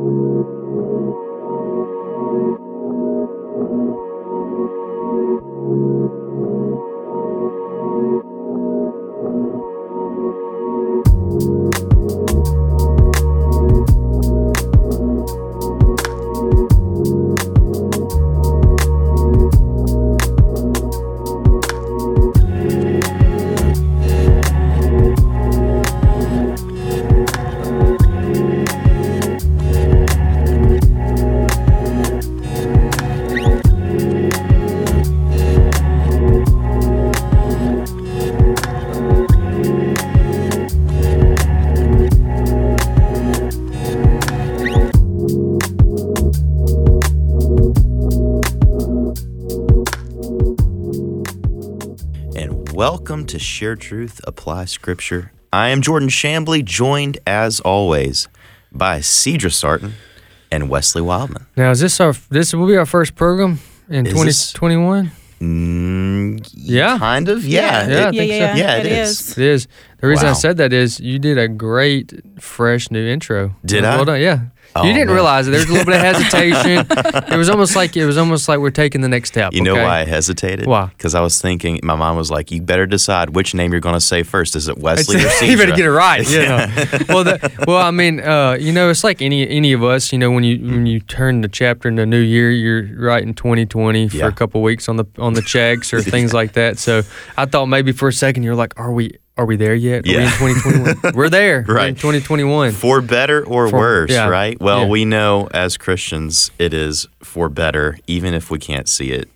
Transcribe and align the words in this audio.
And 0.00 0.59
welcome 52.84 53.26
to 53.26 53.38
Share 53.38 53.76
Truth, 53.76 54.22
Apply 54.26 54.64
Scripture. 54.64 55.32
I 55.52 55.68
am 55.68 55.82
Jordan 55.82 56.08
Shambly, 56.08 56.64
joined 56.64 57.18
as 57.26 57.60
always 57.60 58.26
by 58.72 59.00
Cedra 59.00 59.52
Sarton 59.52 59.92
and 60.50 60.70
Wesley 60.70 61.02
Wildman. 61.02 61.44
Now, 61.58 61.72
is 61.72 61.80
this 61.80 62.00
our 62.00 62.14
this 62.30 62.54
will 62.54 62.66
be 62.66 62.78
our 62.78 62.86
first 62.86 63.16
program 63.16 63.58
in 63.90 64.06
Is 64.06 64.14
twenty 64.14 64.28
this- 64.30 64.52
twenty 64.54 64.78
one? 64.78 65.10
Mm, 65.42 66.48
Yeah. 66.54 66.96
kind 66.98 67.28
of. 67.28 67.44
Yeah, 67.44 67.60
Yeah, 67.60 67.76
I 67.76 67.82
it- 67.82 67.90
yeah, 67.90 68.10
think 68.12 68.32
so. 68.32 68.36
yeah, 68.38 68.56
Yeah, 68.56 68.76
it 68.76 68.86
it 68.86 68.92
is. 68.92 69.20
is. 69.20 69.38
It 69.38 69.44
is. 69.44 69.68
The 70.00 70.06
reason 70.06 70.26
Wow. 70.26 70.30
I 70.30 70.34
said 70.34 70.56
that 70.58 70.72
is 70.72 70.98
you 71.00 71.18
did 71.18 71.36
a 71.38 71.46
great, 71.48 72.12
fresh 72.40 72.90
new 72.90 73.06
intro. 73.06 73.54
Did 73.64 73.82
well 73.82 74.02
I? 74.02 74.04
done. 74.04 74.20
Yeah. 74.20 74.40
Oh, 74.76 74.84
you 74.84 74.92
didn't 74.92 75.08
man. 75.08 75.14
realize 75.16 75.48
it. 75.48 75.50
There 75.50 75.58
was 75.60 75.68
a 75.68 75.72
little 75.72 75.84
bit 75.84 75.96
of 75.96 76.02
hesitation. 76.02 76.86
it 77.32 77.36
was 77.36 77.50
almost 77.50 77.74
like 77.74 77.96
it 77.96 78.06
was 78.06 78.16
almost 78.16 78.48
like 78.48 78.60
we're 78.60 78.70
taking 78.70 79.00
the 79.00 79.08
next 79.08 79.30
step. 79.30 79.52
You 79.52 79.62
know 79.62 79.72
okay? 79.72 79.82
why 79.82 80.00
I 80.02 80.04
hesitated? 80.04 80.66
Why? 80.66 80.86
Because 80.86 81.16
I 81.16 81.20
was 81.20 81.40
thinking, 81.42 81.80
my 81.82 81.96
mom 81.96 82.16
was 82.16 82.30
like, 82.30 82.52
"You 82.52 82.62
better 82.62 82.86
decide 82.86 83.30
which 83.30 83.52
name 83.52 83.72
you're 83.72 83.80
going 83.80 83.96
to 83.96 84.00
say 84.00 84.22
first. 84.22 84.54
Is 84.54 84.68
it 84.68 84.78
Wesley 84.78 85.16
or 85.16 85.28
Cedra?" 85.28 85.48
you 85.50 85.56
better 85.56 85.72
get 85.74 85.86
it 85.86 85.90
right. 85.90 86.24
Yeah. 86.30 86.72
well, 87.08 87.24
the, 87.24 87.64
well, 87.66 87.78
I 87.78 87.90
mean, 87.90 88.20
uh, 88.20 88.56
you 88.60 88.72
know, 88.72 88.90
it's 88.90 89.02
like 89.02 89.20
any 89.20 89.46
any 89.48 89.72
of 89.72 89.82
us. 89.82 90.12
You 90.12 90.20
know, 90.20 90.30
when 90.30 90.44
you 90.44 90.58
when 90.60 90.86
you 90.86 91.00
turn 91.00 91.40
the 91.40 91.48
chapter 91.48 91.88
in 91.88 91.96
the 91.96 92.06
new 92.06 92.20
year, 92.20 92.52
you're 92.52 92.96
writing 92.96 93.34
2020 93.34 94.08
for 94.08 94.16
Yeah. 94.18 94.28
a 94.28 94.32
couple 94.32 94.62
weeks 94.62 94.88
on 94.88 94.96
the 94.96 95.04
on 95.18 95.32
the 95.32 95.42
checks 95.42 95.92
or 95.92 96.00
things 96.00 96.32
like 96.32 96.52
that. 96.52 96.78
So 96.78 97.02
I 97.36 97.46
thought 97.46 97.66
maybe 97.66 97.90
for 97.90 98.06
a 98.06 98.12
second 98.12 98.44
you're 98.44 98.54
like, 98.54 98.78
are 98.78 98.92
we 98.92 99.18
are 99.40 99.46
we 99.46 99.56
there 99.56 99.74
yet? 99.74 100.04
Are 100.06 100.08
Yeah. 100.10 100.18
we 100.18 100.50
in 100.50 100.54
2021? 100.56 101.14
We're 101.14 101.30
there. 101.30 101.64
We're 101.66 101.74
in 101.78 101.84
Right. 101.94 101.96
2021. 101.96 102.72
For 102.72 103.00
better 103.00 103.42
or 103.44 103.68
For- 103.70 103.78
worse, 103.78 104.10
yeah. 104.10 104.28
right? 104.28 104.60
Well, 104.60 104.82
Yeah. 104.82 104.88
we 104.88 105.04
know 105.06 105.48
as 105.54 105.76
Christians 105.78 106.50
it 106.58 106.74
is 106.74 107.06
for 107.22 107.48
better, 107.48 107.96
even 108.06 108.34
if 108.34 108.50
we 108.50 108.58
can't 108.58 108.88
see 108.88 109.10
it 109.12 109.28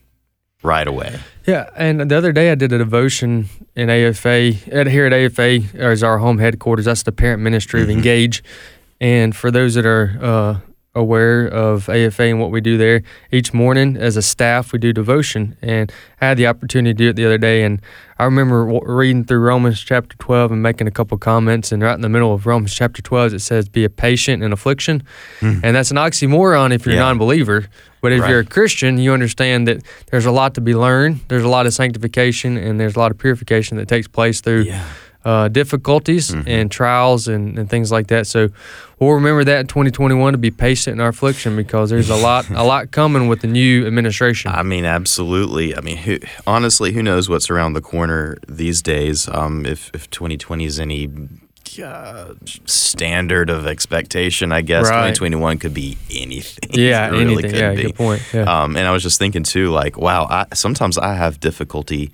right 0.62 0.86
away. 0.86 1.18
Yeah, 1.46 1.68
and 1.76 2.00
the 2.10 2.16
other 2.16 2.32
day 2.32 2.52
I 2.52 2.54
did 2.54 2.72
a 2.72 2.78
devotion 2.78 3.48
in 3.74 3.88
AFA 3.90 4.52
at 4.70 4.86
here 4.86 5.06
at 5.06 5.12
AFA 5.12 5.60
as 5.74 6.02
our 6.02 6.18
home 6.18 6.38
headquarters. 6.38 6.84
That's 6.84 7.02
the 7.02 7.12
parent 7.12 7.42
ministry 7.42 7.82
of 7.82 7.88
Engage, 7.90 8.42
and 9.00 9.34
for 9.34 9.50
those 9.50 9.74
that 9.74 9.84
are 9.86 10.16
uh, 10.20 10.56
aware 10.94 11.46
of 11.46 11.88
AFA 11.88 12.22
and 12.24 12.40
what 12.40 12.50
we 12.50 12.60
do 12.60 12.76
there, 12.76 13.02
each 13.32 13.52
morning 13.52 13.96
as 13.96 14.16
a 14.16 14.22
staff 14.22 14.72
we 14.72 14.78
do 14.78 14.92
devotion, 14.92 15.56
and 15.60 15.92
I 16.20 16.28
had 16.28 16.36
the 16.38 16.46
opportunity 16.46 16.94
to 16.94 16.98
do 17.04 17.08
it 17.10 17.16
the 17.16 17.26
other 17.26 17.38
day, 17.38 17.62
and 17.64 17.80
I 18.18 18.24
remember 18.24 18.64
w- 18.64 18.80
reading 18.84 19.24
through 19.24 19.40
Romans 19.40 19.80
chapter 19.80 20.16
twelve 20.18 20.52
and 20.52 20.62
making 20.62 20.86
a 20.86 20.90
couple 20.92 21.18
comments, 21.18 21.72
and 21.72 21.82
right 21.82 21.94
in 21.94 22.00
the 22.00 22.08
middle 22.08 22.32
of 22.32 22.46
Romans 22.46 22.72
chapter 22.74 23.02
twelve 23.02 23.34
it 23.34 23.40
says, 23.40 23.68
"Be 23.68 23.84
a 23.84 23.90
patient 23.90 24.42
in 24.42 24.52
affliction," 24.52 25.02
hmm. 25.40 25.58
and 25.62 25.74
that's 25.76 25.90
an 25.90 25.96
oxymoron 25.96 26.72
if 26.72 26.86
you're 26.86 26.94
Yeah. 26.94 27.00
a 27.02 27.04
non-believer. 27.04 27.66
But 28.00 28.12
if 28.12 28.20
Right. 28.20 28.30
you're 28.30 28.40
a 28.40 28.44
Christian, 28.44 28.98
you 28.98 29.12
understand 29.14 29.66
that 29.66 29.82
there's 30.10 30.26
a 30.26 30.30
lot 30.30 30.54
to 30.56 30.60
be 30.60 30.74
learned. 30.74 31.20
There's 31.28 31.42
a 31.42 31.48
lot 31.48 31.64
of 31.66 31.72
sanctification 31.72 32.58
and 32.58 32.78
there's 32.78 32.96
a 32.96 32.98
lot 32.98 33.10
of 33.10 33.16
purification 33.16 33.78
that 33.78 33.88
takes 33.88 34.06
place 34.06 34.42
through 34.42 34.64
uh, 35.24 35.48
difficulties 35.48 36.30
Mm-hmm. 36.30 36.48
and 36.48 36.70
trials 36.70 37.28
and, 37.28 37.58
and 37.58 37.68
things 37.70 37.90
like 37.90 38.08
that. 38.08 38.26
So 38.26 38.48
we'll 38.98 39.12
remember 39.12 39.44
that 39.44 39.60
in 39.60 39.66
2021 39.66 40.32
to 40.32 40.38
be 40.38 40.50
patient 40.50 40.94
in 40.96 41.00
our 41.00 41.08
affliction 41.08 41.56
because 41.56 41.90
there's 41.90 42.10
a 42.10 42.16
lot 42.16 42.48
a 42.50 42.62
lot 42.62 42.90
coming 42.90 43.28
with 43.28 43.40
the 43.40 43.46
new 43.48 43.86
administration. 43.86 44.50
I 44.50 44.62
mean, 44.62 44.84
absolutely. 44.84 45.76
I 45.76 45.80
mean, 45.80 45.96
who, 45.98 46.18
honestly, 46.46 46.92
who 46.92 47.02
knows 47.02 47.28
what's 47.28 47.48
around 47.50 47.72
the 47.72 47.80
corner 47.80 48.36
these 48.48 48.82
days? 48.82 49.28
Um, 49.28 49.64
if 49.66 49.90
if 49.94 50.10
2020 50.10 50.64
is 50.64 50.78
any 50.78 51.08
uh, 51.82 52.34
standard 52.66 53.50
of 53.50 53.66
expectation, 53.66 54.52
I 54.52 54.60
guess 54.60 54.84
Right. 54.84 55.14
2021 55.14 55.58
could 55.58 55.74
be 55.74 55.96
anything. 56.14 56.70
yeah, 56.74 57.06
It 57.08 57.12
really 57.12 57.24
anything. 57.24 57.50
could 57.50 57.58
Yeah, 57.60 57.74
be. 57.74 57.82
good 57.82 57.94
point. 57.96 58.22
Yeah. 58.32 58.42
Um, 58.42 58.76
and 58.76 58.86
I 58.86 58.90
was 58.92 59.02
just 59.02 59.18
thinking 59.18 59.42
too, 59.42 59.70
like, 59.70 59.96
wow, 59.96 60.26
I, 60.30 60.46
sometimes 60.54 60.98
I 60.98 61.14
have 61.14 61.40
difficulty 61.40 62.10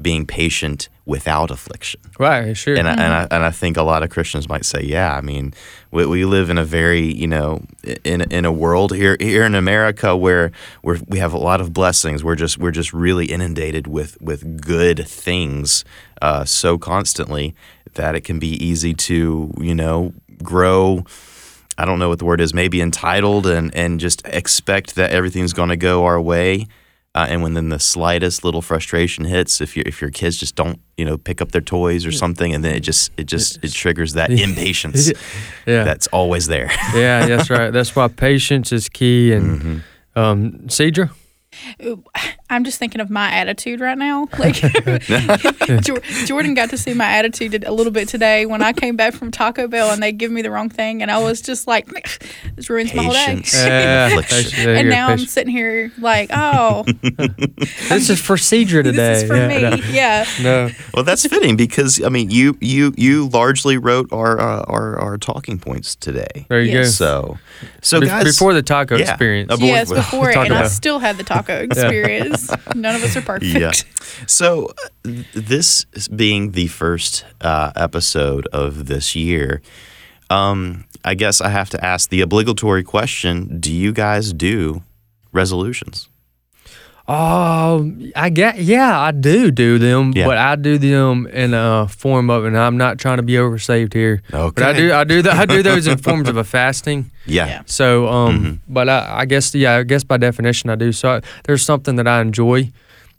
being 0.00 0.24
patient 0.26 0.88
without 1.04 1.50
affliction. 1.50 2.00
right, 2.18 2.56
sure. 2.56 2.76
And 2.76 2.88
I, 2.88 2.92
and 2.92 3.12
I 3.12 3.28
and 3.30 3.44
I 3.44 3.50
think 3.50 3.76
a 3.76 3.82
lot 3.82 4.02
of 4.02 4.10
Christians 4.10 4.48
might 4.48 4.64
say, 4.64 4.82
yeah. 4.82 5.16
I 5.16 5.20
mean, 5.20 5.52
we, 5.90 6.06
we 6.06 6.24
live 6.24 6.48
in 6.50 6.58
a 6.58 6.64
very 6.64 7.12
you 7.12 7.26
know 7.26 7.62
in 8.04 8.22
in 8.22 8.44
a 8.44 8.52
world 8.52 8.94
here 8.94 9.16
here 9.18 9.44
in 9.44 9.54
America 9.54 10.16
where 10.16 10.52
where 10.82 10.98
we 11.08 11.18
have 11.18 11.32
a 11.32 11.38
lot 11.38 11.60
of 11.60 11.72
blessings. 11.72 12.22
We're 12.22 12.36
just 12.36 12.58
we're 12.58 12.70
just 12.70 12.92
really 12.92 13.26
inundated 13.26 13.86
with 13.86 14.20
with 14.20 14.60
good 14.60 15.06
things 15.06 15.84
uh, 16.20 16.44
so 16.44 16.78
constantly 16.78 17.54
that 17.94 18.14
it 18.14 18.22
can 18.22 18.38
be 18.38 18.52
easy 18.64 18.94
to 18.94 19.52
you 19.58 19.74
know 19.74 20.14
grow. 20.42 21.04
I 21.78 21.84
don't 21.84 21.98
know 21.98 22.10
what 22.10 22.18
the 22.18 22.26
word 22.26 22.40
is. 22.40 22.54
Maybe 22.54 22.80
entitled 22.80 23.46
and 23.46 23.74
and 23.74 23.98
just 23.98 24.22
expect 24.26 24.94
that 24.94 25.10
everything's 25.10 25.52
going 25.52 25.70
to 25.70 25.76
go 25.76 26.04
our 26.04 26.20
way. 26.20 26.68
Uh, 27.14 27.26
and 27.28 27.42
when 27.42 27.52
then 27.52 27.68
the 27.68 27.78
slightest 27.78 28.42
little 28.42 28.62
frustration 28.62 29.26
hits, 29.26 29.60
if 29.60 29.76
your 29.76 29.84
if 29.86 30.00
your 30.00 30.10
kids 30.10 30.38
just 30.38 30.54
don't 30.56 30.80
you 30.96 31.04
know 31.04 31.18
pick 31.18 31.42
up 31.42 31.52
their 31.52 31.60
toys 31.60 32.06
or 32.06 32.12
something, 32.12 32.54
and 32.54 32.64
then 32.64 32.74
it 32.74 32.80
just 32.80 33.12
it 33.18 33.24
just 33.24 33.62
it 33.62 33.70
triggers 33.72 34.14
that 34.14 34.30
impatience 34.46 35.08
yeah. 35.66 35.84
that's 35.84 36.06
always 36.06 36.46
there. 36.46 36.70
yeah, 36.94 37.26
that's 37.26 37.50
right. 37.50 37.70
That's 37.70 37.94
why 37.94 38.08
patience 38.28 38.72
is 38.72 38.88
key. 38.88 39.32
And 39.34 39.60
Mm-hmm. 39.60 40.18
um, 40.18 40.52
Cedra, 40.68 41.10
I'm 42.50 42.64
just 42.64 42.78
thinking 42.78 43.00
of 43.00 43.10
my 43.10 43.30
attitude 43.30 43.80
right 43.80 43.96
now. 43.98 44.28
Like 44.38 44.54
Jordan 46.26 46.54
got 46.54 46.70
to 46.70 46.78
see 46.78 46.94
my 46.94 47.04
attitude 47.06 47.64
a 47.64 47.72
little 47.72 47.92
bit 47.92 48.08
today 48.08 48.44
when 48.46 48.62
I 48.62 48.72
came 48.72 48.96
back 48.96 49.14
from 49.14 49.30
Taco 49.30 49.68
Bell 49.68 49.90
and 49.90 50.02
they 50.02 50.10
give 50.12 50.30
me 50.32 50.42
the 50.42 50.50
wrong 50.50 50.68
thing, 50.68 51.00
and 51.02 51.10
I 51.10 51.18
was 51.18 51.40
just 51.40 51.66
like, 51.66 51.88
"This 52.56 52.68
ruins 52.68 52.92
my 52.94 53.04
whole 53.04 53.12
day." 53.12 53.26
Patience, 53.26 53.54
Yeah, 53.56 54.06
affliction. 54.08 54.36
that's- 54.36 54.52
there 54.64 54.72
you 54.74 54.80
and 54.80 54.88
go, 54.88 54.94
now 54.94 55.08
I'm 55.08 55.18
sitting 55.18 55.52
here 55.52 55.92
like, 55.98 56.30
"Oh, 56.32 56.84
this 57.88 58.10
is 58.10 58.20
for 58.20 58.36
Cedra 58.36 58.82
today. 58.82 58.92
this 58.92 59.22
is 59.22 59.28
for 59.28 59.36
Yeah, 59.36 59.48
me." 59.48 59.62
no. 59.62 59.76
Yeah. 59.90 60.24
No. 60.42 60.70
Well, 60.94 61.04
that's 61.04 61.26
fitting 61.26 61.56
because 61.56 62.02
I 62.02 62.08
mean, 62.08 62.30
you 62.30 62.56
you 62.60 62.92
you 62.96 63.28
largely 63.28 63.76
wrote 63.78 64.12
our 64.12 64.40
uh, 64.40 64.62
our 64.66 64.98
our 64.98 65.18
talking 65.18 65.58
points 65.58 65.94
today. 65.94 66.46
There 66.48 66.60
you 66.62 66.72
Yes. 66.72 66.96
So 66.96 67.38
so. 67.80 68.00
Be- 68.00 68.06
guys, 68.06 68.24
before 68.24 68.54
the 68.54 68.62
taco 68.62 68.96
yeah. 68.96 69.02
experience. 69.10 69.54
Yes, 69.60 69.92
before 69.92 70.30
it, 70.30 70.36
and 70.36 70.52
I 70.54 70.66
still 70.66 70.98
had 70.98 71.16
the 71.16 71.22
taco 71.24 71.41
experience. 71.48 72.50
None 72.74 72.94
of 72.96 73.02
us 73.04 73.16
are 73.16 73.22
perfect. 73.22 73.54
Yeah. 73.60 73.72
So, 74.26 74.66
uh, 74.68 74.72
th- 75.04 75.26
this 75.34 75.84
being 76.08 76.52
the 76.52 76.66
first 76.68 77.24
uh, 77.40 77.72
episode 77.76 78.46
of 78.52 78.86
this 78.86 79.14
year, 79.16 79.62
um, 80.30 80.84
I 81.04 81.14
guess 81.14 81.40
I 81.40 81.48
have 81.48 81.70
to 81.70 81.84
ask 81.84 82.10
the 82.10 82.20
obligatory 82.20 82.82
question: 82.82 83.58
Do 83.60 83.72
you 83.72 83.92
guys 83.92 84.32
do 84.32 84.82
resolutions? 85.32 86.08
Oh, 87.08 87.92
I 88.14 88.30
get 88.30 88.58
yeah, 88.58 88.98
I 88.98 89.10
do 89.10 89.50
do 89.50 89.78
them, 89.78 90.12
Yeah. 90.14 90.26
but 90.26 90.38
I 90.38 90.54
do 90.56 90.78
them 90.78 91.26
in 91.26 91.52
a 91.52 91.88
form 91.88 92.30
of, 92.30 92.44
and 92.44 92.56
I'm 92.56 92.76
not 92.76 92.98
trying 92.98 93.16
to 93.18 93.22
be 93.22 93.34
oversaved 93.34 93.92
here. 93.92 94.22
Okay. 94.32 94.52
But 94.54 94.62
I 94.64 94.70
Okay. 94.70 94.78
do, 94.78 94.92
I 94.94 95.04
do, 95.04 95.22
that, 95.22 95.34
I 95.36 95.46
do 95.46 95.62
those 95.62 95.86
in 95.86 95.98
forms 95.98 96.28
of 96.28 96.36
a 96.36 96.44
fasting. 96.44 97.10
Yeah. 97.26 97.46
Yeah. 97.46 97.62
So, 97.66 98.08
um, 98.08 98.38
Mm-hmm. 98.38 98.72
but 98.74 98.88
I, 98.88 99.20
I 99.20 99.24
guess, 99.26 99.54
yeah, 99.54 99.76
I 99.76 99.82
guess 99.84 100.02
by 100.04 100.16
definition 100.16 100.70
I 100.70 100.74
do. 100.74 100.90
So 100.92 101.08
I, 101.16 101.20
there's 101.44 101.62
something 101.62 101.94
that 101.96 102.08
I 102.08 102.20
enjoy 102.20 102.72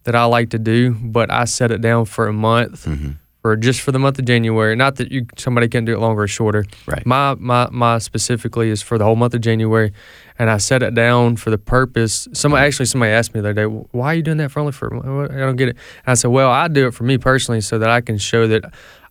that 0.03 0.13
I 0.15 0.25
like 0.25 0.49
to 0.49 0.59
do, 0.59 0.91
but 1.01 1.31
I 1.31 1.45
set 1.45 1.71
it 1.71 1.79
down 1.79 2.03
for 2.05 2.27
a 2.27 2.33
month. 2.33 2.85
Mm-hmm. 2.85 3.11
For 3.43 3.57
just 3.57 3.81
for 3.81 3.91
the 3.91 3.99
month 3.99 4.17
of 4.19 4.23
January, 4.23 4.73
not 4.73 4.95
that 4.95 5.11
you 5.11 5.25
somebody 5.37 5.67
can 5.67 5.83
do 5.83 5.93
it 5.93 5.99
longer 5.99 6.21
or 6.21 6.27
shorter. 6.29 6.65
Right. 6.87 7.05
My 7.05 7.35
my 7.37 7.67
my 7.71 7.97
specifically 7.97 8.69
is 8.69 8.81
for 8.81 8.97
the 8.97 9.03
whole 9.03 9.17
month 9.17 9.33
of 9.33 9.41
January, 9.41 9.91
and 10.39 10.49
I 10.49 10.55
set 10.59 10.81
it 10.81 10.93
down 10.95 11.35
for 11.35 11.49
the 11.49 11.57
purpose. 11.57 12.29
Somebody 12.31 12.65
actually 12.65 12.85
somebody 12.85 13.11
asked 13.11 13.35
me 13.35 13.41
the 13.41 13.49
other 13.49 13.67
day, 13.67 13.75
why 13.91 14.13
are 14.13 14.13
you 14.15 14.23
doing 14.23 14.37
that 14.37 14.49
for 14.49 14.61
only 14.61 14.71
for? 14.71 14.95
I 15.29 15.39
don't 15.39 15.57
get 15.57 15.67
it. 15.67 15.75
And 16.05 16.11
I 16.11 16.13
said, 16.13 16.29
well, 16.31 16.49
I 16.49 16.69
do 16.69 16.87
it 16.87 16.93
for 16.93 17.03
me 17.03 17.17
personally 17.17 17.59
so 17.59 17.77
that 17.79 17.89
I 17.89 17.99
can 17.99 18.17
show 18.17 18.47
that 18.47 18.63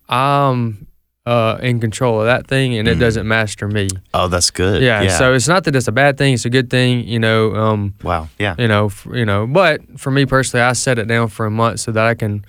I'm 0.08 0.86
uh, 1.26 1.58
in 1.62 1.78
control 1.78 2.20
of 2.20 2.24
that 2.24 2.46
thing, 2.46 2.74
and 2.78 2.88
it 2.88 2.96
Mhm. 2.96 3.00
doesn't 3.00 3.28
master 3.28 3.68
me. 3.68 3.88
Oh, 4.14 4.28
that's 4.28 4.50
good. 4.50 4.80
Yeah, 4.82 5.02
Yeah. 5.02 5.18
So 5.18 5.34
it's 5.34 5.46
not 5.46 5.64
that 5.64 5.76
it's 5.76 5.88
a 5.88 5.92
bad 5.92 6.16
thing; 6.16 6.32
it's 6.32 6.46
a 6.46 6.50
good 6.50 6.70
thing. 6.70 7.06
You 7.06 7.18
know. 7.18 7.54
Um, 7.54 7.94
wow. 8.02 8.30
Yeah. 8.38 8.54
you 8.58 8.66
know, 8.66 8.86
f- 8.86 9.06
you 9.12 9.26
know. 9.26 9.46
But 9.46 9.82
for 10.00 10.10
me 10.10 10.24
personally, 10.24 10.64
I 10.64 10.72
set 10.72 10.98
it 10.98 11.06
down 11.06 11.28
for 11.28 11.44
a 11.44 11.50
month 11.50 11.80
so 11.80 11.92
that 11.92 12.06
I 12.06 12.14
can, 12.14 12.46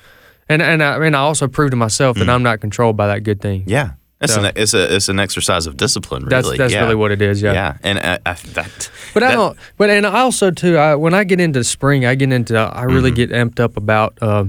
and 0.54 0.62
and 0.62 0.82
I 0.84 1.00
mean, 1.00 1.16
I 1.16 1.20
also 1.20 1.48
prove 1.48 1.72
to 1.72 1.78
myself 1.78 2.18
that 2.18 2.28
Mm. 2.28 2.34
I'm 2.36 2.44
not 2.44 2.62
controlled 2.62 2.96
by 2.98 3.08
that 3.08 3.24
good 3.24 3.40
thing. 3.42 3.64
Yeah. 3.68 3.92
It's 4.22 4.34
So- 4.36 4.44
an 4.44 4.52
it's 4.56 4.74
a 4.74 4.96
it's 4.96 5.10
an 5.10 5.20
exercise 5.20 5.68
of 5.68 5.76
discipline. 5.76 6.24
Really. 6.24 6.30
That's 6.30 6.58
that's 6.58 6.74
yeah. 6.74 6.82
really 6.84 6.96
what 6.96 7.12
it 7.12 7.22
is. 7.22 7.42
Yeah. 7.42 7.54
Yeah. 7.54 7.78
And 7.84 8.00
I, 8.00 8.20
I, 8.26 8.34
that. 8.54 8.90
But 9.14 9.24
I 9.24 9.32
don't. 9.32 9.58
But 9.78 9.90
and 9.90 10.06
I 10.08 10.20
also 10.22 10.50
too. 10.52 10.78
I, 10.78 10.96
when 10.96 11.14
I 11.14 11.24
get 11.26 11.40
into 11.42 11.64
spring, 11.64 12.06
I 12.06 12.16
get 12.16 12.32
into. 12.32 12.58
I 12.58 12.84
really 12.84 13.12
Mhm. 13.12 13.16
get 13.16 13.30
amped 13.32 13.60
up 13.60 13.76
about 13.78 14.18
uh, 14.22 14.46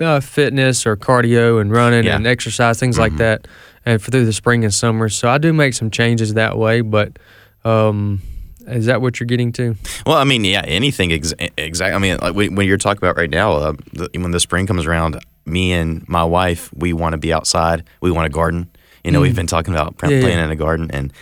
uh, 0.00 0.20
fitness 0.20 0.86
or 0.86 0.96
cardio 0.96 1.60
and 1.60 1.72
running 1.72 2.04
Yeah. 2.04 2.16
and 2.16 2.26
exercise 2.26 2.78
things 2.78 2.98
like 2.98 3.12
Mhm. 3.14 3.18
that, 3.18 3.48
and 3.84 4.00
for 4.00 4.10
through 4.12 4.26
the 4.26 4.32
spring 4.32 4.62
and 4.64 4.72
summer. 4.72 5.08
So 5.08 5.28
I 5.28 5.38
do 5.38 5.52
make 5.52 5.74
some 5.74 5.90
changes 5.90 6.34
that 6.34 6.56
way. 6.56 6.82
But 6.82 7.18
um, 7.64 8.20
is 8.68 8.86
that 8.86 9.00
what 9.02 9.18
you're 9.18 9.26
getting 9.26 9.50
to? 9.52 9.74
Well, 10.06 10.16
I 10.18 10.24
mean, 10.24 10.44
yeah, 10.44 10.62
anything 10.64 11.12
ex- 11.12 11.34
exactly. 11.58 11.94
I 11.94 11.98
mean, 11.98 12.18
like 12.22 12.34
when 12.36 12.54
when 12.54 12.66
you're 12.68 12.78
talking 12.78 12.98
about 12.98 13.16
right 13.16 13.30
now, 13.30 13.52
uh, 13.54 13.72
the, 13.92 14.08
when 14.20 14.30
the 14.30 14.40
spring 14.40 14.66
comes 14.68 14.86
around, 14.86 15.18
me 15.46 15.72
and 15.72 16.06
my 16.08 16.24
wife, 16.24 16.70
we 16.74 16.92
want 16.92 17.12
to 17.12 17.18
be 17.18 17.32
outside. 17.32 17.84
We 18.00 18.10
want 18.10 18.26
to 18.26 18.30
garden. 18.32 18.68
You 19.04 19.12
know, 19.12 19.20
Mm. 19.20 19.22
we've 19.22 19.36
been 19.36 19.46
talking 19.46 19.72
about 19.72 19.96
plant- 19.98 20.14
Yeah, 20.16 20.26
yeah. 20.28 20.44
in 20.44 20.50
a 20.50 20.56
garden, 20.56 20.90
and 20.92 21.12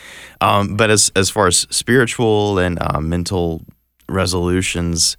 um, 0.40 0.76
but 0.76 0.90
as 0.90 1.12
as 1.14 1.28
far 1.30 1.46
as 1.46 1.66
spiritual 1.70 2.58
and 2.58 2.78
uh, 2.80 2.98
mental 3.00 3.60
resolutions, 4.08 5.16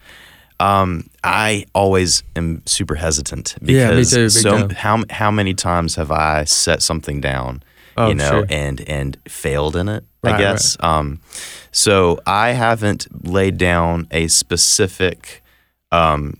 um, 0.59 1.07
I 1.23 1.65
always 1.75 2.23
am 2.35 2.63
super 2.65 2.95
hesitant 2.95 3.55
Yeah, 3.61 3.89
because 3.91 4.11
too, 4.11 4.29
so 4.29 4.67
time. 4.67 4.69
how 4.71 5.03
how 5.09 5.31
many 5.31 5.53
times 5.53 5.95
have 5.95 6.11
I 6.11 6.45
set 6.45 6.81
something 6.81 7.21
down, 7.21 7.61
Oh, 7.97 8.07
you 8.07 8.15
know, 8.15 8.29
sure. 8.29 8.45
and 8.49 8.81
and 8.89 9.17
failed 9.27 9.75
in 9.75 9.87
it? 9.89 10.03
Right, 10.23 10.31
I 10.31 10.33
right. 10.33 10.39
guess. 10.39 10.75
Um, 10.79 11.19
so 11.71 12.19
I 12.25 12.53
haven't 12.53 13.07
laid 13.27 13.57
down 13.57 14.07
a 14.11 14.27
specific 14.27 15.43
um, 15.91 16.37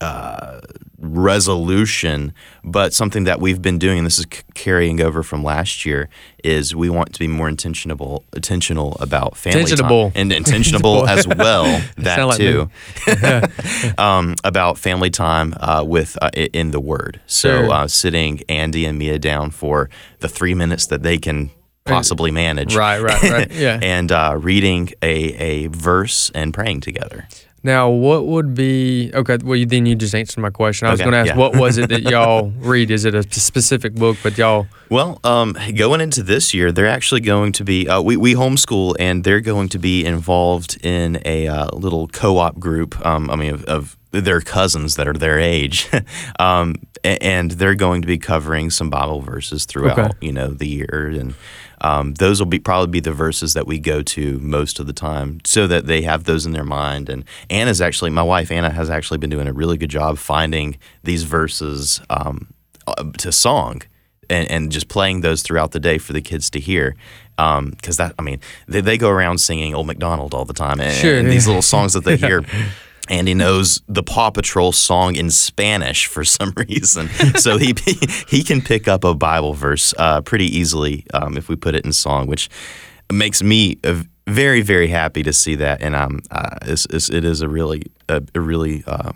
uh, 0.00 0.60
resolution, 0.98 2.32
but 2.64 2.92
something 2.92 3.24
that 3.24 3.40
we've 3.40 3.60
been 3.62 3.78
doing, 3.78 3.98
and 3.98 4.06
this 4.06 4.18
is 4.18 4.26
c- 4.32 4.42
carrying 4.54 5.00
over 5.00 5.22
from 5.22 5.42
last 5.44 5.84
year, 5.86 6.08
is 6.44 6.74
we 6.74 6.88
want 6.90 7.12
to 7.12 7.18
be 7.18 7.26
more 7.26 7.48
intentional, 7.48 8.24
intentional 8.34 8.96
about 9.00 9.36
family 9.36 9.62
Intentionable. 9.64 10.12
time, 10.12 10.20
and 10.20 10.32
intentional 10.32 11.06
as 11.08 11.26
well. 11.44 11.82
That 11.96 12.22
like 12.24 12.36
too, 12.38 12.70
um, 13.98 14.34
about 14.44 14.78
family 14.78 15.10
time 15.10 15.54
uh, 15.58 15.84
with 15.86 16.16
uh, 16.20 16.30
in 16.34 16.70
the 16.70 16.80
Word. 16.80 17.20
So 17.26 17.46
Sure. 17.66 17.70
uh, 17.72 17.88
sitting 17.88 18.42
Andy 18.48 18.84
and 18.86 18.98
Mia 18.98 19.18
down 19.18 19.50
for 19.50 19.88
the 20.20 20.28
three 20.28 20.54
minutes 20.54 20.86
that 20.86 21.02
they 21.02 21.18
can 21.18 21.50
possibly 21.84 22.32
manage, 22.32 22.74
Right, 22.74 23.00
right, 23.00 23.22
right. 23.22 23.50
Yeah. 23.52 23.78
and 23.80 24.10
uh, 24.10 24.36
reading 24.38 24.90
a, 25.02 25.34
a 25.34 25.66
verse 25.68 26.30
and 26.34 26.52
praying 26.52 26.80
together. 26.80 27.28
Now, 27.66 27.90
what 27.90 28.26
would 28.26 28.54
be 28.54 29.10
okay? 29.12 29.38
Well, 29.42 29.56
you, 29.56 29.66
then 29.66 29.86
you 29.86 29.96
just 29.96 30.14
answered 30.14 30.40
my 30.40 30.50
question. 30.50 30.86
I 30.86 30.92
was 30.92 31.00
Okay, 31.00 31.10
going 31.10 31.24
to 31.24 31.30
ask, 31.30 31.36
yeah. 31.36 31.36
what 31.36 31.56
was 31.56 31.78
it 31.78 31.88
that 31.88 32.02
y'all 32.12 32.50
read? 32.58 32.92
Is 32.92 33.04
it 33.04 33.14
a 33.14 33.24
specific 33.24 33.94
book? 33.94 34.16
But 34.22 34.38
y'all, 34.38 34.68
Well, 34.88 35.18
um, 35.24 35.56
going 35.74 36.00
into 36.00 36.22
this 36.22 36.54
year, 36.54 36.70
they're 36.70 36.86
actually 36.86 37.22
going 37.22 37.50
to 37.52 37.64
be 37.64 37.88
uh, 37.88 38.00
we 38.00 38.16
we 38.16 38.34
homeschool, 38.34 38.94
and 39.00 39.24
they're 39.24 39.40
going 39.40 39.68
to 39.70 39.78
be 39.80 40.04
involved 40.04 40.78
in 40.84 41.20
a 41.24 41.48
uh, 41.48 41.68
little 41.72 42.06
co-op 42.08 42.58
group. 42.60 43.04
Um, 43.04 43.28
I 43.30 43.36
mean, 43.36 43.52
of, 43.54 43.64
of 43.64 43.96
their 44.12 44.40
cousins 44.40 44.94
that 44.96 45.08
are 45.08 45.12
their 45.12 45.38
age, 45.38 45.90
um, 46.38 46.76
and 47.04 47.50
they're 47.50 47.74
going 47.74 48.00
to 48.02 48.06
be 48.08 48.16
covering 48.18 48.70
some 48.70 48.90
Bible 48.90 49.20
verses 49.22 49.64
throughout 49.66 49.98
Okay. 49.98 50.10
you 50.20 50.32
know 50.32 50.48
the 50.48 50.68
year, 50.68 51.12
and 51.20 51.34
um, 51.80 52.14
those 52.14 52.40
will 52.40 52.46
be 52.46 52.58
probably 52.58 52.90
be 52.90 53.00
the 53.00 53.12
verses 53.12 53.54
that 53.54 53.66
we 53.66 53.78
go 53.78 54.02
to 54.02 54.38
most 54.38 54.78
of 54.80 54.86
the 54.86 54.92
time, 54.92 55.40
so 55.44 55.66
that 55.66 55.86
they 55.86 56.02
have 56.02 56.24
those 56.24 56.46
in 56.46 56.52
their 56.52 56.64
mind. 56.64 57.08
And 57.08 57.24
Anna's 57.50 57.80
actually 57.80 58.10
my 58.10 58.22
wife. 58.22 58.50
Anna 58.50 58.70
has 58.70 58.90
actually 58.90 59.18
been 59.18 59.30
doing 59.30 59.48
a 59.48 59.52
really 59.52 59.76
good 59.76 59.90
job 59.90 60.18
finding 60.18 60.78
these 61.04 61.24
verses 61.24 62.00
um, 62.10 62.48
uh, 62.86 63.04
to 63.18 63.32
song 63.32 63.82
and, 64.30 64.50
and 64.50 64.72
just 64.72 64.88
playing 64.88 65.20
those 65.20 65.42
throughout 65.42 65.72
the 65.72 65.80
day 65.80 65.98
for 65.98 66.12
the 66.12 66.22
kids 66.22 66.50
to 66.50 66.60
hear. 66.60 66.96
Because 67.36 67.98
that, 67.98 68.14
I 68.18 68.22
mean, 68.22 68.40
they, 68.66 68.80
they 68.80 68.96
go 68.96 69.10
around 69.10 69.38
singing 69.38 69.74
Old 69.74 69.86
MacDonald 69.86 70.32
all 70.32 70.46
the 70.46 70.54
time, 70.54 70.80
and, 70.80 70.94
Sure, 70.94 71.18
and 71.18 71.30
these 71.30 71.46
little 71.46 71.62
songs 71.62 71.92
that 71.92 72.04
they 72.04 72.16
hear. 72.28 72.42
Andy 73.08 73.34
knows 73.34 73.82
the 73.88 74.02
Paw 74.02 74.30
Patrol 74.30 74.72
song 74.72 75.16
in 75.16 75.30
Spanish 75.30 76.06
for 76.06 76.24
some 76.36 76.52
reason, 76.56 77.08
so 77.36 77.58
he 77.58 77.74
he 78.28 78.42
can 78.42 78.60
pick 78.60 78.88
up 78.88 79.04
a 79.04 79.14
Bible 79.14 79.54
verse 79.54 79.94
uh, 79.98 80.20
pretty 80.20 80.46
easily 80.46 81.04
um, 81.14 81.36
if 81.36 81.48
we 81.48 81.56
put 81.56 81.74
it 81.74 81.84
in 81.84 81.92
song, 81.92 82.26
which 82.26 82.48
makes 83.12 83.42
me 83.42 83.78
uh, 83.84 84.02
very 84.26 84.62
very 84.62 84.88
happy 84.88 85.22
to 85.22 85.32
see 85.32 85.54
that, 85.56 85.80
and 85.82 85.94
um, 85.94 86.20
uh, 86.30 86.56
it's, 86.62 86.86
it's, 86.86 87.10
it 87.10 87.24
is 87.24 87.40
a 87.40 87.48
really 87.48 87.82
a, 88.08 88.22
a 88.34 88.40
really 88.40 88.82
uh, 88.86 89.12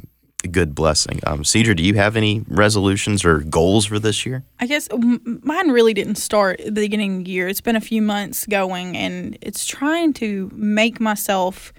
good 0.50 0.74
blessing. 0.74 1.20
Um, 1.26 1.42
Cedra, 1.42 1.76
do 1.76 1.82
you 1.82 1.94
have 1.94 2.16
any 2.16 2.44
resolutions 2.48 3.24
or 3.24 3.40
goals 3.40 3.86
for 3.86 3.98
this 3.98 4.24
year? 4.24 4.44
I 4.58 4.66
guess 4.66 4.88
mine 4.92 5.70
really 5.70 5.94
didn't 5.94 6.16
start 6.16 6.60
at 6.60 6.74
the 6.74 6.80
beginning 6.80 7.18
of 7.18 7.24
the 7.24 7.30
year. 7.30 7.48
It's 7.48 7.60
been 7.60 7.76
a 7.76 7.80
few 7.80 8.02
months 8.02 8.46
going, 8.46 8.96
and 8.96 9.36
it's 9.40 9.66
trying 9.66 10.12
to 10.14 10.50
make 10.54 11.00
myself 11.00 11.72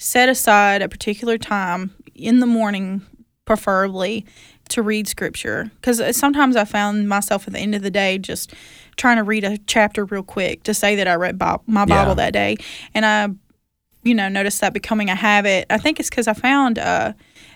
set 0.00 0.28
aside 0.30 0.80
a 0.82 0.88
particular 0.88 1.36
time 1.36 1.94
in 2.14 2.40
the 2.40 2.46
morning, 2.46 3.02
preferably, 3.44 4.24
to 4.70 4.82
read 4.82 5.06
scripture. 5.06 5.70
Because 5.76 6.16
sometimes 6.16 6.56
I 6.56 6.64
found 6.64 7.08
myself 7.08 7.46
at 7.46 7.52
the 7.52 7.58
end 7.58 7.74
of 7.74 7.82
the 7.82 7.90
day 7.90 8.16
just 8.18 8.54
trying 8.96 9.18
to 9.18 9.22
read 9.24 9.44
a 9.44 9.58
chapter 9.66 10.04
real 10.06 10.22
quick 10.22 10.62
to 10.64 10.74
say 10.74 10.96
that 10.96 11.06
I 11.06 11.14
read 11.14 11.38
my 11.66 11.84
Bible 11.84 11.88
Yeah. 12.10 12.14
that 12.14 12.32
day. 12.32 12.56
And 12.94 13.04
I, 13.04 13.28
you 14.02 14.14
know, 14.14 14.28
noticed 14.28 14.60
that 14.62 14.72
becoming 14.72 15.10
a 15.10 15.14
habit. 15.14 15.66
I 15.70 15.76
think 15.78 16.00
it's 16.00 16.08
because 16.08 16.28
I 16.28 16.32
found, 16.32 16.78
uh, 16.78 17.12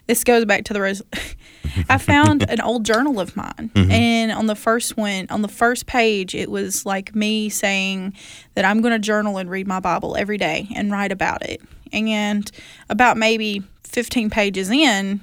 this 0.06 0.23
goes 0.25 0.44
back 0.44 0.64
to 0.64 0.73
the 0.75 0.81
res- 0.82 1.02
I 1.88 1.96
found 1.99 2.49
an 2.50 2.61
old 2.61 2.85
journal 2.85 3.19
of 3.20 3.35
mine, 3.37 3.70
and 3.75 4.31
on 4.31 4.46
the 4.46 4.55
first 4.55 4.96
one, 4.99 5.26
on 5.31 5.41
the 5.43 5.49
first 5.49 5.87
page, 5.87 6.35
it 6.35 6.50
was 6.50 6.85
like 6.87 7.14
me 7.17 7.49
saying 7.49 8.12
that 8.55 8.64
I'm 8.67 8.81
going 8.82 8.93
to 8.93 8.99
journal 8.99 9.38
and 9.38 9.50
read 9.50 9.67
my 9.67 9.81
Bible 9.81 10.14
every 10.17 10.37
day 10.37 10.69
and 10.76 10.93
write 10.93 11.11
about 11.11 11.43
it. 11.44 11.62
And 11.94 12.50
about 12.91 13.17
maybe 13.17 13.62
15 13.85 14.31
pages 14.31 14.70
in, 14.70 15.20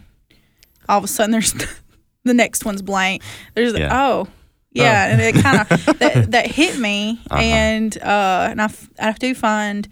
all 0.90 0.98
of 0.98 1.04
a 1.04 1.08
sudden, 1.08 1.32
there's 1.32 1.54
the 2.24 2.34
next 2.34 2.66
one's 2.66 2.82
blank. 2.82 3.22
There's 3.56 3.74
Yeah. 3.78 3.90
oh. 3.92 4.28
Yeah, 4.74 5.08
and 5.08 5.20
it 5.22 5.36
kind 5.36 5.60
of 5.60 5.68
that, 6.00 6.32
that 6.32 6.48
hit 6.48 6.80
me, 6.80 7.20
Uh-huh. 7.30 7.42
and 7.42 7.98
uh, 8.02 8.48
and 8.52 8.62
I, 8.62 8.66
f- 8.66 8.90
I 8.98 9.12
do 9.12 9.36
find 9.36 9.86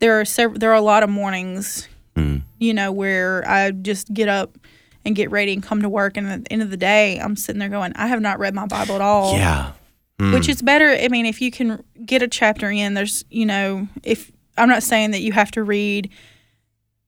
there 0.00 0.20
are 0.20 0.26
several 0.26 0.58
there 0.58 0.70
are 0.70 0.74
a 0.74 0.82
lot 0.82 1.02
of 1.02 1.08
mornings 1.10 1.88
Mm. 2.14 2.42
you 2.58 2.74
know, 2.74 2.90
where 2.92 3.48
I 3.48 3.70
just 3.70 4.12
get 4.12 4.28
up 4.28 4.58
and 5.04 5.14
get 5.16 5.30
ready 5.30 5.52
and 5.54 5.62
come 5.62 5.80
to 5.82 5.88
work. 5.88 6.16
And 6.16 6.26
at 6.26 6.44
the 6.44 6.52
end 6.52 6.62
of 6.62 6.70
the 6.70 6.76
day, 6.76 7.16
I'm 7.20 7.36
sitting 7.36 7.60
there 7.60 7.68
going, 7.68 7.92
I 7.94 8.08
have 8.08 8.20
not 8.20 8.38
read 8.40 8.54
my 8.54 8.66
Bible 8.66 8.96
at 8.96 9.00
all. 9.00 9.34
Yeah. 9.36 9.70
Mm. 10.18 10.34
Which 10.34 10.48
is 10.48 10.60
better. 10.60 10.88
I 10.90 11.06
mean, 11.08 11.26
if 11.26 11.40
you 11.40 11.52
can 11.52 11.82
get 12.04 12.20
a 12.22 12.26
chapter 12.28 12.68
in, 12.72 12.94
there's, 12.94 13.24
you 13.30 13.46
know, 13.46 13.86
if 14.02 14.32
I'm 14.58 14.68
not 14.68 14.82
saying 14.82 15.12
that 15.12 15.20
you 15.20 15.32
have 15.32 15.50
to 15.52 15.62
read 15.62 16.10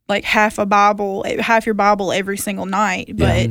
like 0.08 0.24
half 0.24 0.58
a 0.58 0.66
Bible, 0.66 1.24
half 1.40 1.66
your 1.66 1.74
Bible 1.74 2.12
every 2.12 2.36
single 2.38 2.66
night, 2.66 3.16
but 3.16 3.50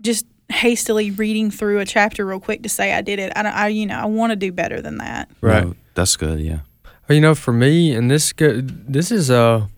just 0.00 0.26
hastily 0.50 1.10
reading 1.10 1.50
through 1.50 1.78
a 1.80 1.86
chapter 1.86 2.26
real 2.26 2.40
quick 2.40 2.62
to 2.62 2.68
say 2.68 2.92
I 2.92 3.00
did 3.00 3.18
it. 3.18 3.32
I, 3.34 3.42
don't- 3.42 3.54
I 3.54 3.68
you 3.68 3.86
know, 3.86 3.96
I 3.98 4.04
want 4.06 4.30
to 4.30 4.36
do 4.36 4.52
better 4.52 4.82
than 4.82 4.98
that. 4.98 5.30
right? 5.40 5.64
No, 5.64 5.74
that's 5.94 6.16
good. 6.16 6.40
Yeah. 6.40 6.60
Uh, 7.08 7.14
you 7.14 7.20
know, 7.20 7.34
for 7.34 7.52
me, 7.52 7.94
and 7.94 8.10
this 8.10 8.32
go, 8.32 8.60
this 8.62 9.10
is 9.10 9.30
a, 9.30 9.68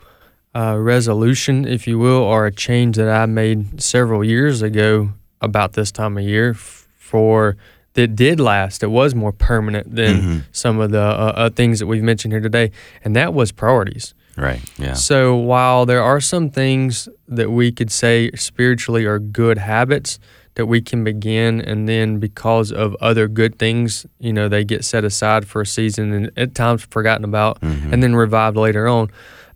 a 0.54 0.80
resolution, 0.80 1.66
if 1.66 1.86
you 1.86 1.98
will, 1.98 2.22
or 2.22 2.46
a 2.46 2.52
change 2.52 2.96
that 2.96 3.08
I 3.08 3.26
made 3.26 3.80
several 3.80 4.24
years 4.24 4.62
ago 4.62 5.10
about 5.40 5.74
this 5.74 5.92
time 5.92 6.18
of 6.18 6.24
year 6.24 6.54
for 6.54 7.56
that 7.96 8.14
did 8.16 8.38
last. 8.40 8.82
It 8.82 8.90
was 8.90 9.14
more 9.14 9.32
permanent 9.32 9.94
than 9.94 10.14
Mhm. 10.22 10.42
some 10.52 10.78
of 10.80 10.90
the 10.92 11.02
uh, 11.02 11.32
uh, 11.36 11.50
things 11.50 11.78
that 11.80 11.86
we've 11.86 12.02
mentioned 12.02 12.32
here 12.32 12.40
today, 12.40 12.70
and 13.04 13.14
that 13.16 13.34
was 13.34 13.52
priorities. 13.52 14.14
Right. 14.36 14.60
Yeah. 14.78 14.92
So 14.94 15.34
while 15.34 15.86
there 15.86 16.02
are 16.02 16.20
some 16.20 16.50
things 16.50 17.08
that 17.28 17.50
we 17.50 17.72
could 17.72 17.90
say 17.90 18.30
spiritually 18.36 19.04
are 19.06 19.18
good 19.18 19.58
habits 19.58 20.18
that 20.56 20.66
we 20.66 20.80
can 20.80 21.04
begin, 21.04 21.60
and 21.60 21.88
then 21.88 22.18
because 22.18 22.70
of 22.72 22.94
other 23.00 23.28
good 23.28 23.58
things, 23.58 24.06
you 24.20 24.32
know, 24.32 24.48
they 24.48 24.64
get 24.64 24.84
set 24.84 25.04
aside 25.04 25.46
for 25.46 25.62
a 25.62 25.66
season 25.66 26.12
and 26.12 26.30
at 26.36 26.54
times 26.54 26.86
forgotten 26.90 27.24
about, 27.24 27.60
Mhm. 27.60 27.92
and 27.92 28.02
then 28.02 28.14
revived 28.14 28.56
later 28.56 28.86
on. 28.86 29.08